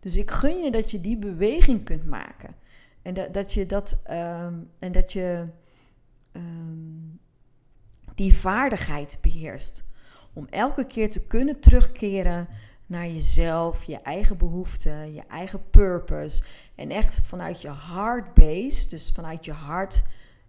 [0.00, 2.54] Dus ik gun je dat je die beweging kunt maken.
[3.02, 4.00] En dat, dat je dat.
[4.04, 5.46] Ehm, en dat je
[6.32, 6.44] ehm,
[8.14, 9.84] die vaardigheid beheerst.
[10.36, 12.48] Om elke keer te kunnen terugkeren
[12.86, 16.42] naar jezelf, je eigen behoeften, je eigen purpose.
[16.74, 20.02] En echt vanuit je heart base, dus vanuit je hart,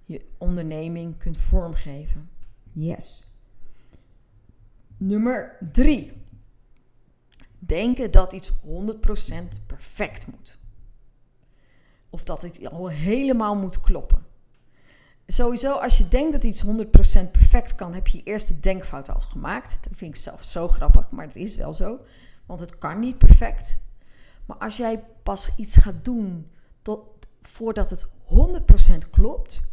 [0.05, 2.29] je onderneming kunt vormgeven.
[2.73, 3.33] Yes.
[4.97, 6.11] Nummer drie.
[7.59, 8.55] Denken dat iets 100%
[9.65, 10.57] perfect moet.
[12.09, 14.25] Of dat het al helemaal moet kloppen.
[15.27, 16.69] Sowieso, als je denkt dat iets 100%
[17.31, 19.77] perfect kan, heb je je eerste denkfout al gemaakt.
[19.81, 21.99] Dat vind ik zelf zo grappig, maar het is wel zo.
[22.45, 23.79] Want het kan niet perfect.
[24.45, 27.01] Maar als jij pas iets gaat doen tot,
[27.41, 29.71] voordat het 100% klopt,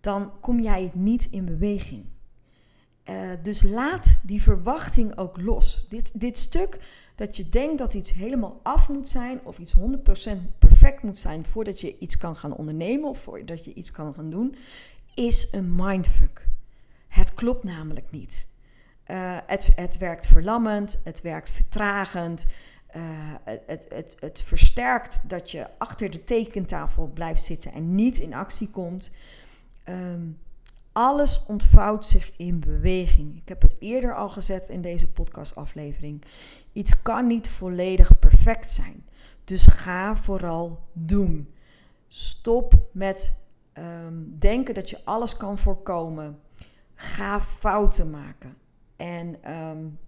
[0.00, 2.04] dan kom jij het niet in beweging.
[3.04, 5.86] Uh, dus laat die verwachting ook los.
[5.88, 6.78] Dit, dit stuk
[7.14, 9.80] dat je denkt dat iets helemaal af moet zijn of iets 100%
[11.02, 14.56] moet zijn voordat je iets kan gaan ondernemen of voordat je iets kan gaan doen,
[15.14, 16.46] is een mindfuck.
[17.08, 18.48] Het klopt namelijk niet.
[19.06, 22.46] Uh, het, het werkt verlammend, het werkt vertragend.
[22.96, 23.02] Uh,
[23.66, 28.70] het, het, het, versterkt dat je achter de tekentafel blijft zitten en niet in actie
[28.70, 29.10] komt.
[29.88, 30.38] Um,
[30.92, 33.36] alles ontvouwt zich in beweging.
[33.36, 36.22] Ik heb het eerder al gezet in deze podcastaflevering.
[36.72, 39.04] Iets kan niet volledig perfect zijn.
[39.48, 41.54] Dus ga vooral doen.
[42.08, 43.40] Stop met
[43.74, 46.40] um, denken dat je alles kan voorkomen.
[46.94, 48.56] Ga fouten maken.
[48.96, 49.98] En um,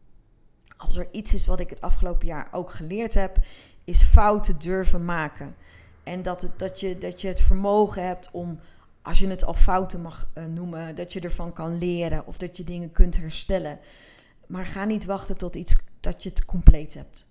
[0.77, 3.39] als er iets is wat ik het afgelopen jaar ook geleerd heb,
[3.85, 5.57] is fouten durven maken.
[6.03, 8.59] En dat, het, dat, je, dat je het vermogen hebt om
[9.03, 12.57] als je het al fouten mag uh, noemen, dat je ervan kan leren of dat
[12.57, 13.79] je dingen kunt herstellen.
[14.47, 17.30] Maar ga niet wachten tot iets dat je het compleet hebt.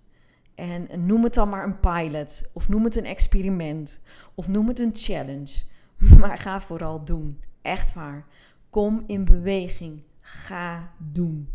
[0.54, 4.00] En noem het dan maar een pilot, of noem het een experiment,
[4.34, 5.62] of noem het een challenge.
[6.18, 7.40] Maar ga vooral doen.
[7.62, 8.26] Echt waar.
[8.70, 10.02] Kom in beweging.
[10.20, 11.48] Ga doen.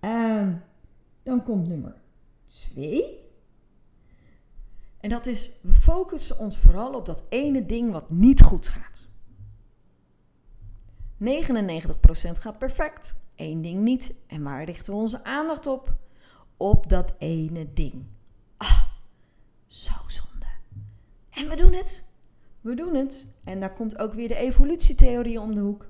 [0.00, 0.62] Um,
[1.22, 1.94] dan komt nummer
[2.44, 3.24] twee.
[5.00, 9.06] En dat is, we focussen ons vooral op dat ene ding wat niet goed gaat.
[11.18, 14.14] 99% gaat perfect, één ding niet.
[14.26, 15.94] En waar richten we onze aandacht op?
[16.56, 18.04] Op dat ene ding.
[18.56, 18.82] Ah,
[19.66, 20.46] zo zonde.
[21.30, 22.04] En we doen het.
[22.60, 23.34] We doen het.
[23.44, 25.86] En daar komt ook weer de evolutietheorie om de hoek.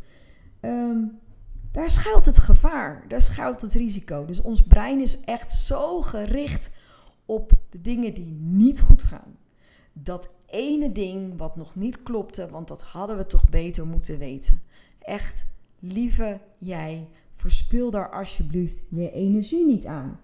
[0.61, 1.19] Um,
[1.77, 4.25] daar schuilt het gevaar, daar schuilt het risico.
[4.25, 6.71] Dus ons brein is echt zo gericht
[7.25, 9.37] op de dingen die niet goed gaan.
[9.93, 14.63] Dat ene ding wat nog niet klopte, want dat hadden we toch beter moeten weten.
[14.99, 15.47] Echt,
[15.79, 20.21] lieve jij, verspil daar alsjeblieft je energie niet aan.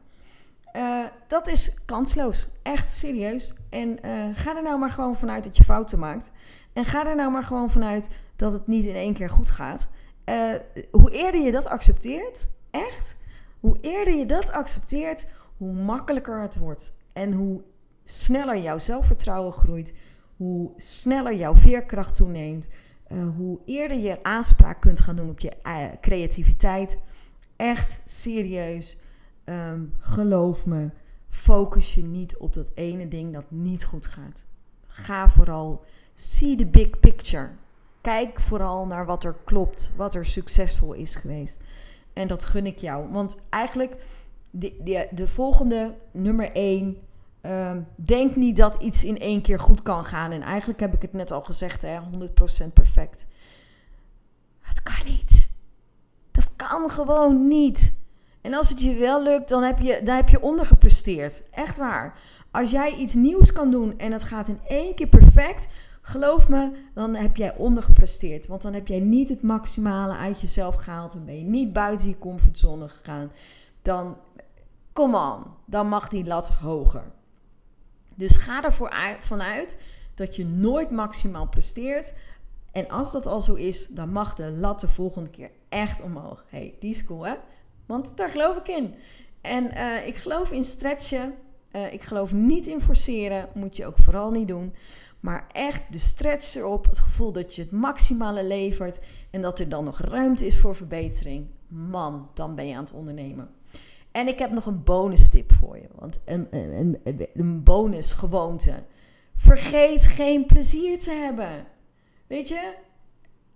[0.72, 2.48] Uh, dat is kansloos.
[2.62, 3.54] Echt serieus.
[3.70, 6.32] En uh, ga er nou maar gewoon vanuit dat je fouten maakt.
[6.72, 9.90] En ga er nou maar gewoon vanuit dat het niet in één keer goed gaat.
[10.24, 10.54] Uh,
[10.90, 13.18] hoe eerder je dat accepteert, echt,
[13.60, 16.98] hoe eerder je dat accepteert, hoe makkelijker het wordt.
[17.12, 17.62] En hoe
[18.04, 19.94] sneller jouw zelfvertrouwen groeit,
[20.36, 22.68] hoe sneller jouw veerkracht toeneemt,
[23.36, 25.52] hoe eerder je aanspraak kunt gaan doen op je
[26.00, 26.98] creativiteit.
[27.56, 28.98] Echt serieus,
[29.44, 30.90] um, geloof me,
[31.28, 34.46] focus je niet op dat ene ding dat niet goed gaat.
[34.86, 37.50] Ga vooral, see the big picture.
[38.00, 41.60] Kijk vooral naar wat er klopt, wat er succesvol is geweest.
[42.12, 43.12] En dat gun ik jou.
[43.12, 43.96] Want eigenlijk
[44.50, 46.96] de, de, de volgende, nummer 1.
[47.42, 50.30] Um, denk niet dat iets in één keer goed kan gaan.
[50.30, 53.26] En eigenlijk heb ik het net al gezegd, hè, 100% perfect.
[54.60, 55.50] Het kan niet.
[56.30, 58.00] Dat kan gewoon niet.
[58.42, 61.42] En als het je wel lukt, dan heb je, dan heb je ondergepresteerd.
[61.50, 62.18] Echt waar.
[62.50, 65.68] Als jij iets nieuws kan doen en het gaat in één keer perfect,
[66.00, 68.46] geloof me, dan heb jij ondergepresteerd.
[68.46, 71.12] Want dan heb jij niet het maximale uit jezelf gehaald.
[71.12, 73.32] Dan ben je niet buiten je comfortzone gegaan.
[73.82, 74.16] Dan
[74.92, 77.12] Come on, dan mag die lat hoger.
[78.16, 79.78] Dus ga ervoor vanuit
[80.14, 82.14] dat je nooit maximaal presteert.
[82.72, 86.44] En als dat al zo is, dan mag de lat de volgende keer echt omhoog.
[86.48, 87.34] hey, die is cool hè?
[87.86, 88.94] Want daar geloof ik in.
[89.40, 91.34] En uh, ik geloof in stretchen.
[91.72, 93.48] Uh, ik geloof niet in forceren.
[93.54, 94.74] Moet je ook vooral niet doen.
[95.20, 96.86] Maar echt de stretch erop.
[96.86, 99.00] Het gevoel dat je het maximale levert.
[99.30, 101.46] En dat er dan nog ruimte is voor verbetering.
[101.68, 103.50] Man, dan ben je aan het ondernemen.
[104.12, 105.88] En ik heb nog een bonus tip voor je.
[105.94, 108.84] Want een, een, een, een bonus gewoonte.
[109.34, 111.66] Vergeet geen plezier te hebben.
[112.26, 112.74] Weet je?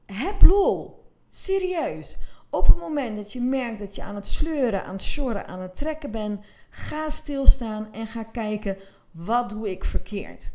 [0.06, 1.04] Heb lol.
[1.28, 2.16] Serieus.
[2.50, 5.60] Op het moment dat je merkt dat je aan het sleuren, aan het sjorren, aan
[5.60, 6.40] het trekken bent,
[6.70, 8.76] ga stilstaan en ga kijken
[9.10, 10.54] wat doe ik verkeerd.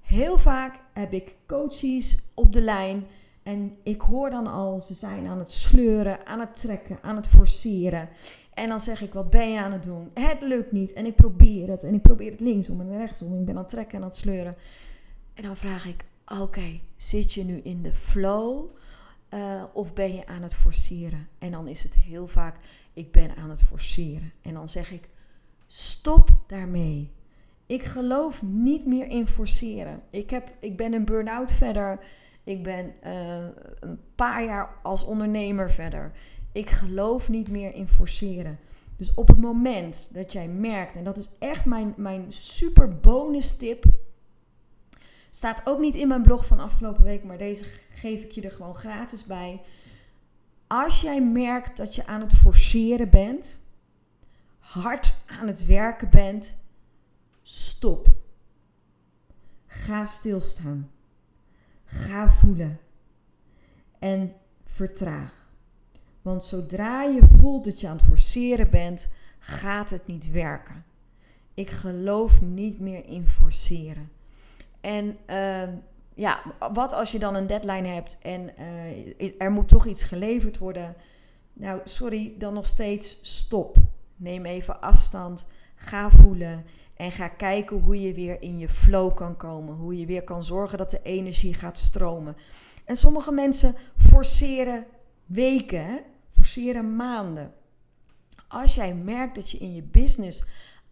[0.00, 3.06] Heel vaak heb ik coaches op de lijn
[3.42, 7.26] en ik hoor dan al, ze zijn aan het sleuren, aan het trekken, aan het
[7.26, 8.08] forceren.
[8.54, 10.10] En dan zeg ik, wat ben je aan het doen?
[10.14, 13.38] Het lukt niet en ik probeer het en ik probeer het linksom en rechtsom.
[13.38, 14.56] Ik ben aan het trekken en aan het sleuren.
[15.34, 16.04] En dan vraag ik,
[16.40, 18.64] oké, zit je nu in de flow
[19.30, 21.28] uh, of ben je aan het forceren?
[21.38, 22.56] En dan is het heel vaak,
[22.92, 24.32] ik ben aan het forceren.
[24.42, 25.08] En dan zeg ik,
[25.66, 27.14] stop daarmee.
[27.66, 30.02] Ik geloof niet meer in forceren.
[30.10, 32.04] Ik, heb, ik ben een burn-out verder.
[32.44, 33.46] Ik ben uh,
[33.80, 36.12] een paar jaar als ondernemer verder.
[36.52, 38.58] Ik geloof niet meer in forceren.
[38.96, 43.56] Dus op het moment dat jij merkt, en dat is echt mijn, mijn super bonus
[43.56, 43.84] tip.
[45.36, 48.50] Staat ook niet in mijn blog van afgelopen week, maar deze geef ik je er
[48.50, 49.62] gewoon gratis bij.
[50.66, 53.60] Als jij merkt dat je aan het forceren bent,
[54.58, 56.58] hard aan het werken bent,
[57.42, 58.08] stop.
[59.66, 60.90] Ga stilstaan.
[61.84, 62.80] Ga voelen.
[63.98, 64.32] En
[64.64, 65.54] vertraag.
[66.22, 69.08] Want zodra je voelt dat je aan het forceren bent,
[69.38, 70.84] gaat het niet werken.
[71.54, 74.15] Ik geloof niet meer in forceren.
[74.86, 75.68] En uh,
[76.14, 80.58] ja, wat als je dan een deadline hebt en uh, er moet toch iets geleverd
[80.58, 80.96] worden?
[81.52, 83.76] Nou, sorry, dan nog steeds stop.
[84.16, 85.48] Neem even afstand.
[85.74, 86.64] Ga voelen.
[86.96, 89.74] En ga kijken hoe je weer in je flow kan komen.
[89.74, 92.36] Hoe je weer kan zorgen dat de energie gaat stromen.
[92.84, 94.86] En sommige mensen forceren
[95.24, 97.52] weken, forceren maanden.
[98.48, 100.44] Als jij merkt dat je in je business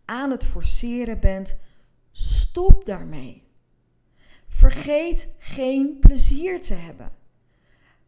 [0.05, 1.59] aan het forceren bent,
[2.11, 3.44] stop daarmee.
[4.55, 7.13] Vergeet geen plezier te hebben.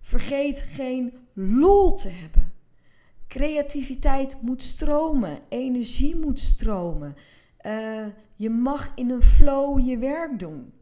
[0.01, 2.53] Vergeet geen lol te hebben.
[3.29, 7.17] Creativiteit moet stromen, energie moet stromen.
[7.63, 10.73] Uh, je mag in een flow je werk doen.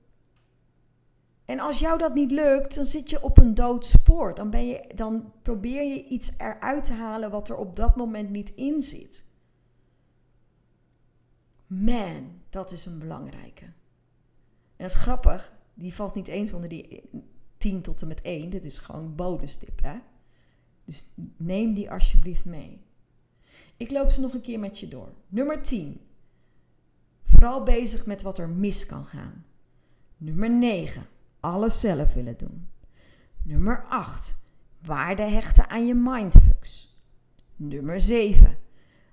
[1.44, 4.34] En als jou dat niet lukt, dan zit je op een dood spoor.
[4.34, 8.30] Dan, ben je, dan probeer je iets eruit te halen wat er op dat moment
[8.30, 9.24] niet in zit.
[11.66, 13.64] Man, dat is een belangrijke.
[14.76, 17.02] En dat is grappig, die valt niet eens onder die
[17.56, 18.50] 10 tot en met 1.
[18.50, 19.98] Dit is gewoon bonus tip, hè?
[20.84, 21.06] Dus
[21.36, 22.80] neem die alsjeblieft mee.
[23.76, 25.12] Ik loop ze nog een keer met je door.
[25.28, 26.00] Nummer 10.
[27.22, 29.44] Vooral bezig met wat er mis kan gaan.
[30.16, 31.06] Nummer 9.
[31.40, 32.68] Alles zelf willen doen.
[33.42, 34.42] Nummer 8.
[34.82, 36.98] Waarde hechten aan je mindfucks.
[37.56, 38.58] Nummer 7.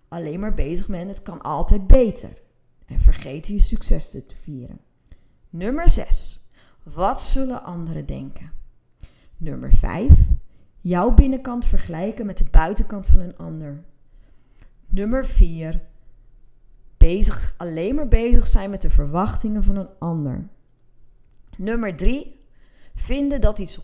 [0.07, 2.41] Alleen maar bezig met het kan altijd beter.
[2.85, 4.79] En vergeet je succes te vieren.
[5.49, 6.40] Nummer 6.
[6.83, 8.51] Wat zullen anderen denken?
[9.37, 10.29] Nummer 5.
[10.81, 13.83] Jouw binnenkant vergelijken met de buitenkant van een ander.
[14.85, 15.81] Nummer 4
[16.97, 20.47] bezig, alleen maar bezig zijn met de verwachtingen van een ander.
[21.57, 22.39] Nummer drie,
[22.93, 23.83] vinden dat iets 100%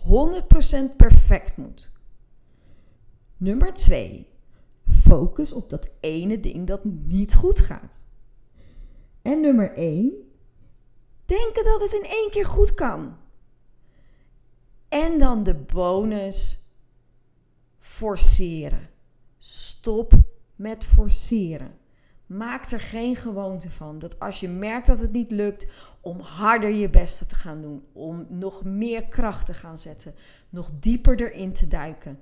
[0.97, 1.91] perfect moet.
[3.37, 4.27] Nummer twee,
[4.87, 8.03] focus op dat ene ding dat niet goed gaat.
[9.21, 10.13] En nummer 1,
[11.27, 13.17] denken dat het in één keer goed kan.
[14.87, 16.63] En dan de bonus,
[17.77, 18.89] forceren.
[19.37, 20.13] Stop
[20.55, 21.77] met forceren.
[22.25, 23.99] Maak er geen gewoonte van.
[23.99, 25.67] Dat als je merkt dat het niet lukt,
[26.01, 27.83] om harder je beste te gaan doen.
[27.93, 30.15] Om nog meer kracht te gaan zetten.
[30.49, 32.19] Nog dieper erin te duiken.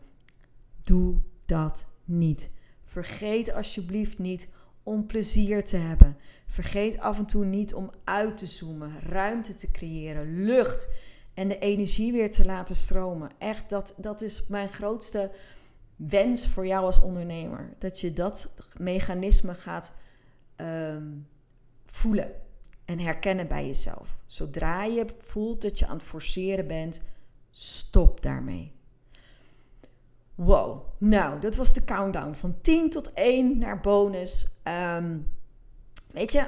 [0.84, 2.51] Doe dat niet.
[2.86, 4.49] Vergeet alsjeblieft niet
[4.84, 6.18] om plezier te hebben.
[6.48, 10.89] Vergeet af en toe niet om uit te zoomen, ruimte te creëren, lucht
[11.34, 13.32] en de energie weer te laten stromen.
[13.38, 15.32] Echt, dat, dat is mijn grootste
[15.96, 17.74] wens voor jou als ondernemer.
[17.78, 19.98] Dat je dat mechanisme gaat
[20.56, 21.08] ehm,
[21.86, 22.32] voelen
[22.86, 24.18] en herkennen bij jezelf.
[24.26, 27.02] Zodra je voelt dat je aan het forceren bent,
[27.52, 28.74] stop daarmee.
[30.36, 34.48] Wow, nou, dat was de countdown van 10 tot 1 naar bonus.
[34.64, 35.18] Ehm,
[36.16, 36.47] weet je,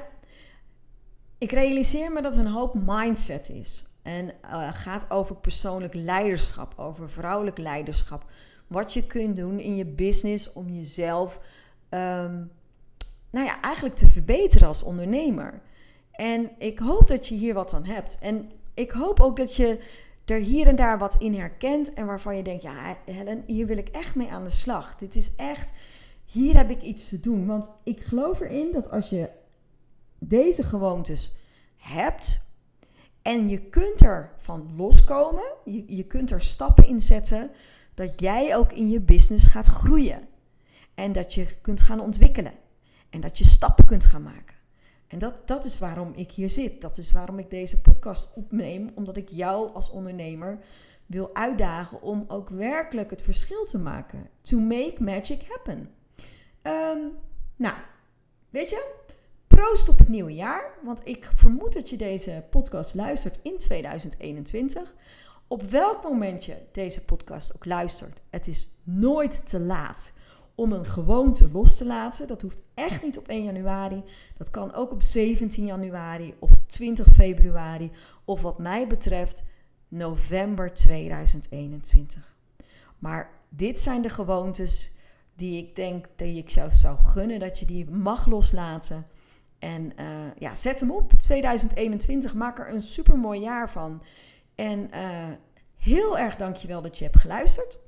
[1.38, 3.86] ik realiseer me dat een hoop mindset is.
[4.02, 8.24] En uh, gaat over persoonlijk leiderschap, over vrouwelijk leiderschap
[8.66, 11.40] wat je kunt doen in je business om jezelf,
[11.90, 12.50] um,
[13.30, 15.60] nou ja, eigenlijk te verbeteren als ondernemer.
[16.12, 18.18] En ik hoop dat je hier wat aan hebt.
[18.18, 19.78] En ik hoop ook dat je
[20.24, 23.78] er hier en daar wat in herkent en waarvan je denkt, ja, Helen, hier wil
[23.78, 24.96] ik echt mee aan de slag.
[24.96, 25.72] Dit is echt,
[26.24, 27.46] hier heb ik iets te doen.
[27.46, 29.30] Want ik geloof erin dat als je
[30.18, 31.38] deze gewoontes
[31.76, 32.46] hebt
[33.22, 37.50] en je kunt er van loskomen, je, je kunt er stappen in zetten,
[37.94, 40.28] dat jij ook in je business gaat groeien.
[40.94, 42.52] En dat je kunt gaan ontwikkelen.
[43.10, 44.56] En dat je stappen kunt gaan maken.
[45.06, 46.82] En dat, dat is waarom ik hier zit.
[46.82, 48.90] Dat is waarom ik deze podcast opneem.
[48.94, 50.58] Omdat ik jou als ondernemer
[51.06, 54.28] wil uitdagen om ook werkelijk het verschil te maken.
[54.42, 55.90] To make magic happen.
[56.62, 57.00] Ehm,
[57.56, 57.76] nou,
[58.50, 58.94] weet je,
[59.58, 60.70] proost op het nieuwe jaar.
[60.82, 64.94] Want ik vermoed dat je deze podcast luistert in 2021.
[65.48, 70.12] Op welk moment je deze podcast ook luistert, het is nooit te laat
[70.54, 72.28] om een gewoonte los te laten.
[72.28, 74.04] Dat hoeft echt niet op 1 januari.
[74.36, 77.90] Dat kan ook op 17 januari of 20 februari.
[78.24, 79.42] Of wat mij betreft
[79.88, 82.34] november 2021.
[82.98, 84.96] Maar dit zijn de gewoontes
[85.34, 89.06] die ik denk dat ik jou zou gunnen dat je die mag loslaten.
[89.58, 90.06] En uh,
[90.38, 91.12] ja, zet hem op.
[91.12, 94.02] 2021, maak er een super mooi jaar van.
[94.54, 95.28] En uh,
[95.78, 97.78] heel erg dankjewel dat je hebt geluisterd.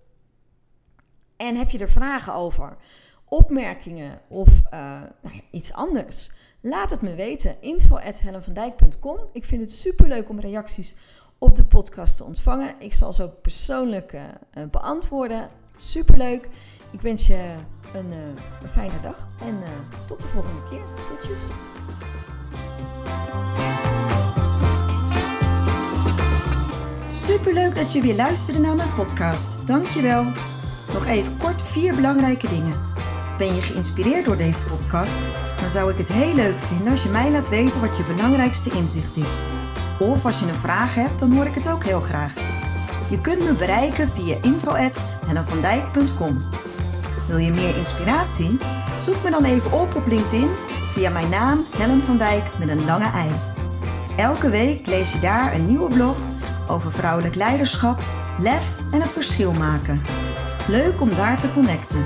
[1.37, 2.77] En heb je er vragen over,
[3.25, 4.71] opmerkingen of uh,
[5.23, 6.31] nou ja, iets anders?
[6.61, 7.63] Laat het me weten.
[7.63, 10.97] info.hellenvandijk.com Ik vind het super leuk om reacties
[11.39, 12.75] op de podcast te ontvangen.
[12.79, 14.17] Ik zal ze ook persoonlijk
[14.71, 15.51] beantwoorden.
[15.77, 16.49] Super leuk.
[16.91, 17.55] Ik wens je
[17.95, 18.17] een, uh,
[18.63, 19.59] een fijne dag en
[20.07, 20.83] tot de volgende keer.
[21.07, 21.47] Groetjes.
[27.11, 29.67] Superleuk dat je weer luisterde naar mijn podcast.
[29.67, 30.25] Dankjewel.
[30.93, 32.75] Nog even kort vier belangrijke dingen.
[33.39, 35.19] Ben je geïnspireerd door deze podcast?
[35.61, 38.71] Dan zou ik het heel leuk vinden als je mij laat weten wat je belangrijkste
[38.71, 39.41] inzicht is.
[39.99, 42.35] Of als je een vraag hebt, dan hoor ik het ook heel graag.
[43.11, 46.39] Je kunt me bereiken via info.hellenvandijk.com
[47.31, 48.59] Wil je meer inspiratie?
[48.99, 50.51] Zoek me dan even op op LinkedIn
[50.89, 53.31] via mijn naam Helen van Dijk met een lange ei.
[54.17, 56.19] Elke week lees je daar een nieuwe blog
[56.69, 58.03] over vrouwelijk leiderschap,
[58.39, 60.03] lef en het verschil maken.
[60.69, 62.05] Leuk om daar te connecten.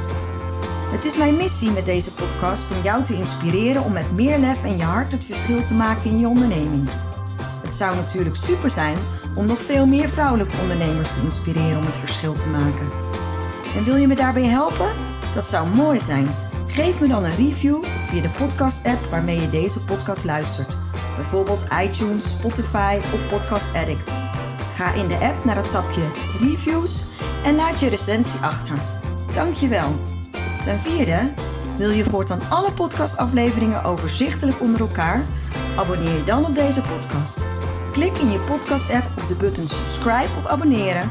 [0.91, 4.65] Het is mijn missie met deze podcast om jou te inspireren om met meer lef
[4.65, 6.89] en je hart het verschil te maken in je onderneming.
[7.63, 8.97] Het zou natuurlijk super zijn
[9.35, 12.89] om nog veel meer vrouwelijke ondernemers te inspireren om het verschil te maken.
[13.77, 15.04] En wil je me daarbij helpen?
[15.35, 16.29] Dat zou mooi zijn.
[16.67, 20.77] Geef me dan een review via de podcast-app waarmee je deze podcast luistert.
[21.17, 24.15] Bijvoorbeeld iTunes, Spotify of Podcast Addict.
[24.71, 26.03] Ga in de app naar het tapje
[26.41, 27.05] Reviews
[27.45, 28.79] en laat je recensie achter.
[29.33, 29.95] Dankjewel.
[30.61, 31.33] Ten vierde,
[31.77, 35.25] wil je voortaan alle podcastafleveringen overzichtelijk onder elkaar?
[35.77, 37.39] Abonneer je dan op deze podcast.
[37.93, 41.11] Klik in je podcast-app op de button subscribe of abonneren.